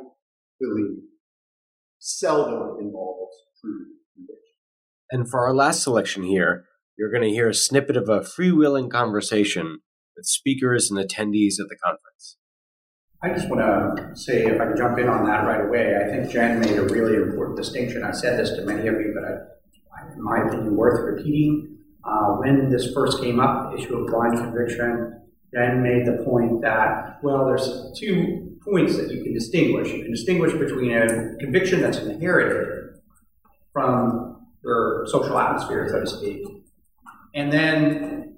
believe 0.61 0.99
seldom 1.99 2.79
involves 2.81 3.37
true 3.61 3.87
conviction. 4.15 4.55
And 5.11 5.29
for 5.29 5.47
our 5.47 5.55
last 5.55 5.83
selection 5.83 6.23
here, 6.23 6.65
you're 6.97 7.11
going 7.11 7.23
to 7.23 7.31
hear 7.31 7.49
a 7.49 7.55
snippet 7.55 7.97
of 7.97 8.09
a 8.09 8.21
freewheeling 8.21 8.91
conversation 8.91 9.81
with 10.17 10.27
speakers 10.27 10.91
and 10.91 10.99
attendees 10.99 11.61
at 11.61 11.69
the 11.69 11.77
conference. 11.83 12.37
I 13.21 13.31
just 13.31 13.49
want 13.49 13.61
to 13.61 14.17
say, 14.17 14.47
if 14.47 14.61
I 14.61 14.67
can 14.67 14.77
jump 14.77 14.99
in 14.99 15.09
on 15.09 15.27
that 15.27 15.45
right 15.45 15.67
away, 15.67 15.97
I 15.97 16.09
think 16.09 16.31
Jen 16.31 16.61
made 16.61 16.77
a 16.79 16.85
really 16.85 17.17
important 17.17 17.57
distinction. 17.57 18.05
I 18.05 18.13
said 18.13 18.39
this 18.39 18.51
to 18.51 18.63
many 18.63 18.87
of 18.87 18.95
you, 18.95 19.13
but 19.13 19.25
I, 19.25 20.13
in 20.13 20.23
my 20.23 20.39
opinion, 20.47 20.77
worth 20.77 21.01
repeating. 21.05 21.79
Uh, 22.05 22.37
when 22.37 22.71
this 22.71 22.93
first 22.95 23.21
came 23.21 23.41
up, 23.41 23.73
the 23.73 23.79
issue 23.79 23.97
of 23.97 24.07
blind 24.07 24.39
conviction, 24.39 25.21
Jen 25.53 25.83
made 25.83 26.07
the 26.07 26.23
point 26.25 26.63
that, 26.63 27.19
well, 27.23 27.45
there's 27.47 27.93
two 27.99 28.57
points 28.65 28.97
that 28.97 29.11
you 29.11 29.25
can 29.25 29.35
distinguish. 29.35 29.89
You 29.89 30.03
can 30.03 30.13
distinguish 30.13 30.53
between 30.53 30.93
a 30.93 31.37
conviction 31.41 31.81
that's 31.81 31.99
inherited 31.99 33.01
from 33.73 34.47
your 34.63 35.07
social 35.09 35.37
atmosphere, 35.39 35.89
so 35.91 36.01
to 36.01 36.07
speak, 36.07 36.47
and 37.35 37.53
then 37.53 38.37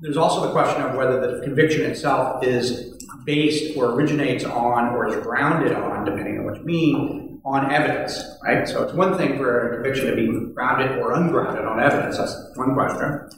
there's 0.00 0.16
also 0.16 0.46
the 0.46 0.52
question 0.52 0.82
of 0.82 0.94
whether 0.94 1.20
the 1.20 1.42
conviction 1.44 1.82
itself 1.82 2.44
is 2.44 2.96
based 3.24 3.76
or 3.76 3.92
originates 3.92 4.44
on 4.44 4.94
or 4.94 5.08
is 5.08 5.16
grounded 5.24 5.72
on, 5.72 6.04
depending 6.04 6.38
on 6.38 6.44
what 6.44 6.56
you 6.56 6.64
mean, 6.64 7.40
on 7.44 7.72
evidence, 7.72 8.22
right? 8.44 8.68
So 8.68 8.82
it's 8.82 8.92
one 8.92 9.16
thing 9.16 9.36
for 9.36 9.68
a 9.70 9.74
conviction 9.74 10.06
to 10.06 10.16
be 10.16 10.52
grounded 10.52 10.98
or 10.98 11.12
ungrounded 11.12 11.64
on 11.64 11.80
evidence. 11.80 12.18
That's 12.18 12.36
one 12.54 12.74
question. 12.74 13.28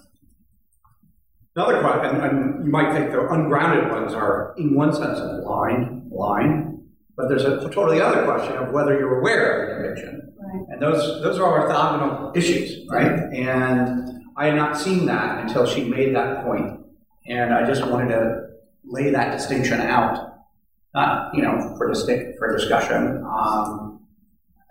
Another 1.54 1.80
question, 1.80 2.20
and 2.20 2.64
you 2.64 2.70
might 2.70 2.92
think 2.94 3.12
the 3.12 3.28
ungrounded 3.28 3.90
ones 3.90 4.14
are, 4.14 4.54
in 4.56 4.74
one 4.74 4.92
sense, 4.92 5.20
blind, 5.44 6.08
blind, 6.10 6.80
but 7.14 7.28
there's 7.28 7.44
a 7.44 7.68
totally 7.68 8.00
other 8.00 8.24
question 8.24 8.56
of 8.56 8.72
whether 8.72 8.98
you're 8.98 9.20
aware 9.20 9.62
of 9.62 9.68
the 9.68 9.74
conviction. 9.84 10.32
Right. 10.40 10.64
And 10.70 10.82
those, 10.82 11.22
those 11.22 11.38
are 11.38 11.68
orthogonal 11.68 12.34
issues, 12.34 12.88
right? 12.88 13.30
And 13.34 14.22
I 14.36 14.46
had 14.46 14.56
not 14.56 14.78
seen 14.78 15.04
that 15.06 15.40
until 15.40 15.66
she 15.66 15.84
made 15.84 16.16
that 16.16 16.44
point, 16.44 16.80
and 17.28 17.52
I 17.52 17.66
just 17.66 17.86
wanted 17.86 18.08
to 18.08 18.51
lay 18.84 19.10
that 19.10 19.32
distinction 19.32 19.80
out, 19.80 20.38
not 20.94 21.34
you 21.34 21.42
know 21.42 21.74
for 21.76 21.88
distinct 21.88 22.38
for 22.38 22.56
discussion. 22.56 23.24
Um, 23.24 24.00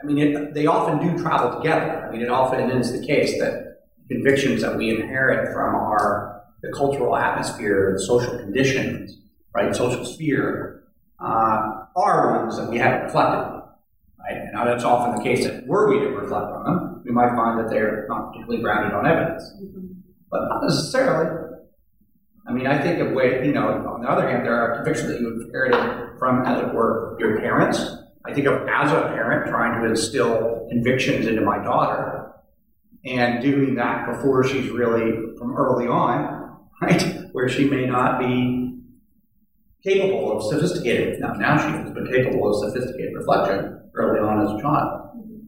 I 0.01 0.05
mean, 0.05 0.17
it, 0.17 0.53
they 0.53 0.65
often 0.65 0.99
do 0.99 1.21
travel 1.21 1.57
together. 1.61 2.05
I 2.05 2.11
mean, 2.11 2.21
it 2.21 2.29
often 2.29 2.71
is 2.71 2.91
the 2.91 3.05
case 3.05 3.39
that 3.39 3.81
convictions 4.09 4.61
that 4.61 4.75
we 4.75 4.89
inherit 4.89 5.53
from 5.53 5.75
our 5.75 6.43
the 6.61 6.71
cultural 6.71 7.15
atmosphere, 7.15 7.93
the 7.97 8.03
social 8.03 8.37
conditions, 8.37 9.17
right, 9.53 9.75
social 9.75 10.05
sphere, 10.05 10.83
uh, 11.19 11.85
are 11.95 12.39
ones 12.39 12.57
that 12.57 12.69
we 12.69 12.77
haven't 12.77 13.05
reflected 13.05 13.37
on. 13.37 13.63
Right? 14.19 14.37
And 14.37 14.53
now 14.53 14.65
that's 14.65 14.83
often 14.83 15.17
the 15.17 15.23
case 15.23 15.45
that 15.45 15.65
were 15.65 15.89
we 15.89 15.99
to 15.99 16.09
reflect 16.09 16.51
on 16.51 16.63
them, 16.63 17.01
we 17.03 17.11
might 17.11 17.29
find 17.35 17.59
that 17.59 17.69
they're 17.69 18.05
not 18.09 18.31
particularly 18.31 18.61
grounded 18.61 18.93
on 18.93 19.07
evidence. 19.07 19.43
But 20.29 20.47
not 20.49 20.63
necessarily. 20.63 21.50
I 22.47 22.53
mean, 22.53 22.67
I 22.67 22.81
think 22.81 22.99
of 22.99 23.13
way, 23.13 23.45
you 23.45 23.53
know, 23.53 23.67
on 23.87 24.01
the 24.01 24.09
other 24.09 24.27
hand, 24.27 24.45
there 24.45 24.55
are 24.55 24.75
convictions 24.75 25.09
that 25.09 25.21
you 25.21 25.41
inherited 25.41 26.17
from, 26.17 26.43
as 26.45 26.59
it 26.61 26.73
were, 26.73 27.15
your 27.19 27.39
parents. 27.39 27.79
I 28.25 28.33
think 28.33 28.47
of 28.47 28.67
as 28.67 28.91
a 28.91 29.01
parent 29.13 29.49
trying 29.49 29.79
to 29.81 29.87
instill 29.87 30.67
convictions 30.69 31.27
into 31.27 31.41
my 31.41 31.57
daughter 31.63 32.33
and 33.05 33.41
doing 33.41 33.75
that 33.75 34.11
before 34.11 34.43
she's 34.43 34.69
really 34.69 35.35
from 35.37 35.55
early 35.55 35.87
on, 35.87 36.57
right? 36.81 37.01
Where 37.31 37.49
she 37.49 37.65
may 37.65 37.85
not 37.85 38.19
be 38.19 38.79
capable 39.83 40.37
of 40.37 40.43
sophisticated, 40.43 41.19
now, 41.19 41.33
now 41.33 41.57
she 41.57 41.75
is, 41.77 41.93
but 41.93 42.11
capable 42.11 42.49
of 42.49 42.71
sophisticated 42.71 43.15
reflection 43.15 43.81
early 43.95 44.19
on 44.19 44.45
as 44.45 44.59
a 44.59 44.61
child. 44.61 45.00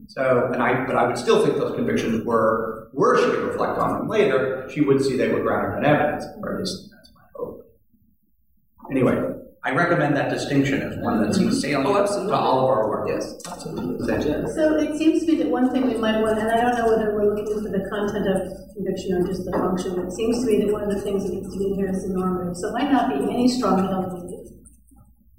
So, 0.08 0.50
and 0.52 0.62
I, 0.62 0.84
but 0.86 0.96
I 0.96 1.06
would 1.06 1.18
still 1.18 1.44
think 1.44 1.56
those 1.58 1.74
convictions 1.74 2.24
were, 2.24 2.90
were 2.92 3.16
she 3.18 3.24
to 3.30 3.40
reflect 3.46 3.78
on 3.78 3.98
them 3.98 4.08
later, 4.08 4.68
she 4.72 4.80
would 4.82 5.02
see 5.02 5.16
they 5.16 5.28
were 5.28 5.40
grounded 5.42 5.78
in 5.78 5.84
evidence, 5.84 6.24
or 6.42 6.54
at 6.54 6.60
least 6.60 6.90
that's 6.92 7.10
my 7.14 7.22
hope. 7.34 7.66
Anyway, 8.90 9.16
I 9.64 9.70
recommend 9.70 10.14
that 10.16 10.28
distinction 10.28 10.82
as 10.82 10.98
one 10.98 11.22
that 11.22 11.34
seems 11.34 11.60
salient 11.60 11.86
Oh, 11.86 11.96
absolutely. 12.02 12.32
to 12.32 12.36
all 12.36 12.58
of 12.60 12.64
our 12.66 12.88
work. 12.88 13.08
Yes, 13.08 13.34
absolutely. 13.50 14.06
Thank 14.06 14.26
you. 14.26 14.46
So 14.54 14.76
it 14.76 14.98
seems 14.98 15.24
to 15.24 15.32
me 15.32 15.38
that 15.42 15.48
one 15.48 15.70
thing 15.70 15.86
we 15.86 15.96
might 15.96 16.20
want, 16.20 16.38
and 16.38 16.48
I 16.52 16.60
don't 16.60 16.76
know 16.76 16.88
whether 16.94 17.14
we're 17.14 17.34
looking 17.34 17.46
for 17.62 17.70
the 17.70 17.88
content 17.88 18.28
of 18.28 18.42
conviction 18.76 19.14
or 19.14 19.26
just 19.26 19.44
the 19.46 19.52
function, 19.52 19.96
but 19.96 20.04
it 20.06 20.12
seems 20.12 20.40
to 20.40 20.46
me 20.46 20.64
that 20.64 20.70
one 20.72 20.82
of 20.82 20.90
the 20.90 21.00
things 21.00 21.24
that 21.24 21.32
needs 21.32 21.50
to 21.50 21.58
be 21.58 21.68
in 21.68 21.74
here 21.76 21.88
is 21.88 22.02
the 22.06 22.12
normative. 22.12 22.56
So 22.58 22.68
it 22.68 22.72
might 22.74 22.92
not 22.92 23.08
be 23.08 23.24
any 23.32 23.48
strongly 23.48 23.88
held 23.88 24.10
belief. 24.10 24.50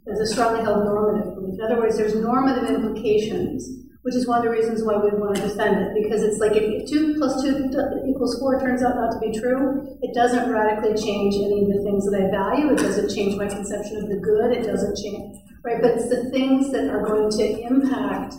There's 0.08 0.20
a 0.22 0.28
strongly 0.34 0.62
held 0.64 0.86
normative 0.86 1.36
belief. 1.36 1.60
In 1.60 1.62
other 1.62 1.78
words, 1.80 1.96
there's 1.98 2.16
normative 2.16 2.68
implications, 2.70 3.70
which 4.06 4.14
is 4.14 4.28
one 4.28 4.38
of 4.38 4.44
the 4.44 4.52
reasons 4.52 4.84
why 4.84 4.96
we 4.98 5.10
want 5.18 5.36
to 5.36 5.42
defend 5.42 5.82
it, 5.82 5.98
because 5.98 6.22
it's 6.22 6.38
like 6.38 6.52
if 6.54 6.88
two 6.88 7.16
plus 7.18 7.42
two 7.42 7.58
equals 8.06 8.38
four 8.38 8.60
turns 8.60 8.84
out 8.84 8.96
not 8.96 9.12
to 9.12 9.18
be 9.18 9.34
true, 9.34 9.98
it 10.04 10.14
doesn't 10.14 10.52
radically 10.52 10.94
change 10.94 11.34
any 11.34 11.66
of 11.66 11.74
the 11.74 11.82
things 11.82 12.06
that 12.06 12.14
I 12.14 12.30
value. 12.30 12.70
It 12.70 12.78
doesn't 12.78 13.10
change 13.10 13.36
my 13.36 13.48
conception 13.48 13.98
of 13.98 14.08
the 14.08 14.18
good. 14.18 14.54
It 14.54 14.62
doesn't 14.62 14.96
change, 15.02 15.42
right? 15.64 15.82
But 15.82 15.98
it's 15.98 16.10
the 16.10 16.30
things 16.30 16.72
that 16.72 16.88
are 16.88 17.02
going 17.02 17.32
to 17.32 17.62
impact 17.62 18.36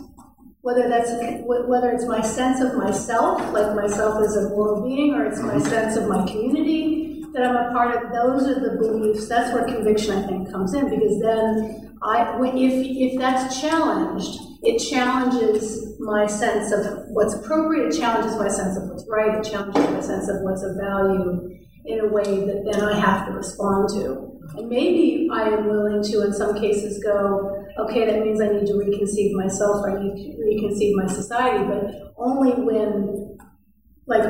whether 0.61 0.87
that's 0.87 1.11
whether 1.45 1.91
it's 1.91 2.05
my 2.05 2.21
sense 2.21 2.61
of 2.61 2.75
myself, 2.75 3.41
like 3.51 3.75
myself 3.75 4.23
as 4.23 4.37
a 4.37 4.49
moral 4.49 4.87
being, 4.87 5.13
or 5.13 5.25
it's 5.25 5.41
my 5.41 5.59
sense 5.59 5.97
of 5.97 6.07
my 6.07 6.25
community 6.31 7.25
that 7.33 7.43
I'm 7.43 7.55
a 7.55 7.71
part 7.73 7.93
of. 7.93 8.11
Those 8.13 8.47
are 8.47 8.59
the 8.59 8.77
beliefs. 8.77 9.27
That's 9.27 9.53
where 9.53 9.65
conviction, 9.65 10.11
I 10.11 10.27
think, 10.27 10.49
comes 10.49 10.73
in 10.73 10.89
because 10.89 11.19
then 11.21 11.97
I, 12.01 12.39
if 12.55 13.13
if 13.13 13.19
that's 13.19 13.59
challenged, 13.59 14.46
it 14.67 14.79
challenges 14.79 15.97
my 15.97 16.27
sense 16.27 16.73
of 16.73 17.05
what's 17.07 17.33
appropriate. 17.33 17.87
It 17.87 17.99
challenges 17.99 18.35
my 18.37 18.49
sense 18.49 18.75
of 18.75 18.89
what's 18.89 19.07
right. 19.09 19.37
It 19.37 19.49
challenges 19.49 19.81
my 19.81 20.01
sense 20.01 20.27
of 20.27 20.41
what's 20.41 20.61
of 20.61 20.75
value 20.75 21.57
in 21.85 22.01
a 22.01 22.07
way 22.07 22.45
that 22.45 22.67
then 22.69 22.83
I 22.83 22.99
have 22.99 23.27
to 23.27 23.31
respond 23.31 23.87
to. 23.95 24.27
And 24.57 24.67
maybe 24.67 25.29
I 25.31 25.43
am 25.49 25.67
willing 25.67 26.03
to, 26.03 26.21
in 26.25 26.33
some 26.33 26.59
cases, 26.59 27.01
go, 27.01 27.65
okay, 27.79 28.05
that 28.07 28.19
means 28.19 28.41
I 28.41 28.47
need 28.47 28.67
to 28.67 28.73
reconceive 28.73 29.31
myself, 29.33 29.85
I 29.85 30.03
need 30.03 30.15
to 30.15 30.37
reconceive 30.43 30.95
my 30.95 31.07
society, 31.07 31.63
but 31.63 32.13
only 32.17 32.51
when, 32.51 33.37
like, 34.05 34.23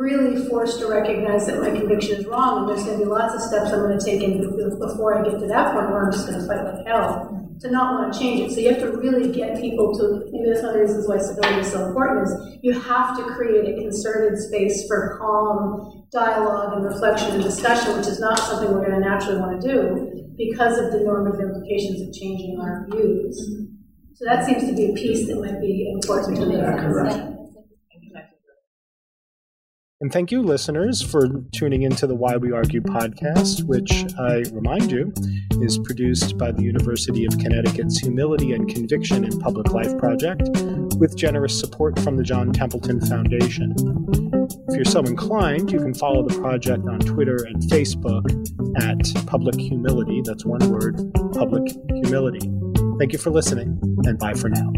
really 0.00 0.48
forced 0.48 0.80
to 0.80 0.86
recognize 0.88 1.46
that 1.46 1.60
my 1.60 1.70
conviction 1.70 2.16
is 2.16 2.26
wrong, 2.26 2.60
and 2.60 2.68
there's 2.68 2.84
going 2.84 2.98
to 2.98 3.04
be 3.04 3.10
lots 3.10 3.34
of 3.34 3.42
steps 3.42 3.70
I'm 3.70 3.80
going 3.80 3.98
to 3.98 4.04
take 4.04 4.22
in 4.22 4.40
before 4.40 5.18
I 5.18 5.28
get 5.28 5.38
to 5.38 5.46
that 5.46 5.74
point 5.74 5.90
where 5.90 6.06
I'm 6.06 6.12
just 6.12 6.26
going 6.26 6.40
to 6.40 6.46
fight 6.46 6.64
like 6.64 6.86
hell 6.86 7.36
to 7.60 7.70
not 7.70 8.00
want 8.00 8.12
to 8.12 8.18
change 8.18 8.40
it. 8.40 8.54
So 8.54 8.60
you 8.60 8.70
have 8.72 8.80
to 8.80 8.90
really 8.96 9.30
get 9.30 9.60
people 9.60 9.92
to, 9.98 10.24
maybe 10.32 10.48
that's 10.48 10.62
one 10.62 10.70
of 10.70 10.74
the 10.76 10.80
reasons 10.80 11.06
why 11.06 11.18
civility 11.18 11.60
is 11.60 11.70
so 11.70 11.84
important, 11.84 12.24
is 12.24 12.32
you 12.62 12.72
have 12.72 13.18
to 13.18 13.22
create 13.34 13.68
a 13.68 13.82
concerted 13.82 14.38
space 14.38 14.88
for 14.88 15.18
calm 15.20 16.08
dialogue 16.10 16.72
and 16.72 16.84
reflection 16.84 17.32
and 17.34 17.42
discussion, 17.42 17.94
which 17.98 18.06
is 18.06 18.18
not 18.18 18.38
something 18.38 18.72
we're 18.72 18.86
going 18.88 18.98
to 18.98 19.06
naturally 19.06 19.38
want 19.38 19.60
to 19.60 19.68
do 19.68 20.32
because 20.38 20.78
of 20.78 20.90
the 20.92 21.00
normative 21.00 21.38
implications 21.38 22.00
of 22.00 22.14
changing 22.14 22.58
our 22.58 22.86
views. 22.90 23.36
Mm-hmm. 23.52 23.64
So 24.14 24.24
that 24.24 24.46
seems 24.46 24.64
to 24.64 24.74
be 24.74 24.90
a 24.90 24.94
piece 24.94 25.28
that 25.28 25.36
might 25.36 25.60
be 25.60 25.92
important 25.92 26.36
to 26.38 26.46
connection. 26.46 27.29
And 30.02 30.10
thank 30.10 30.32
you, 30.32 30.40
listeners, 30.40 31.02
for 31.02 31.28
tuning 31.52 31.82
into 31.82 32.06
the 32.06 32.14
Why 32.14 32.38
We 32.38 32.52
Argue 32.52 32.80
podcast, 32.80 33.64
which 33.64 34.06
I 34.18 34.36
remind 34.50 34.90
you 34.90 35.12
is 35.60 35.78
produced 35.78 36.38
by 36.38 36.52
the 36.52 36.62
University 36.62 37.26
of 37.26 37.36
Connecticut's 37.36 37.98
Humility 37.98 38.52
and 38.52 38.66
Conviction 38.66 39.24
in 39.24 39.38
Public 39.40 39.72
Life 39.72 39.98
Project 39.98 40.48
with 40.96 41.14
generous 41.18 41.58
support 41.60 41.98
from 41.98 42.16
the 42.16 42.22
John 42.22 42.50
Templeton 42.50 43.02
Foundation. 43.02 43.74
If 44.68 44.74
you're 44.74 44.86
so 44.86 45.00
inclined, 45.00 45.70
you 45.70 45.78
can 45.78 45.92
follow 45.92 46.26
the 46.26 46.40
project 46.40 46.88
on 46.88 47.00
Twitter 47.00 47.36
and 47.44 47.60
Facebook 47.64 48.24
at 48.80 49.26
Public 49.26 49.60
Humility. 49.60 50.22
That's 50.24 50.46
one 50.46 50.66
word, 50.70 50.96
Public 51.34 51.76
Humility. 51.90 52.50
Thank 52.98 53.12
you 53.12 53.18
for 53.18 53.28
listening, 53.28 53.78
and 54.06 54.18
bye 54.18 54.32
for 54.32 54.48
now. 54.48 54.72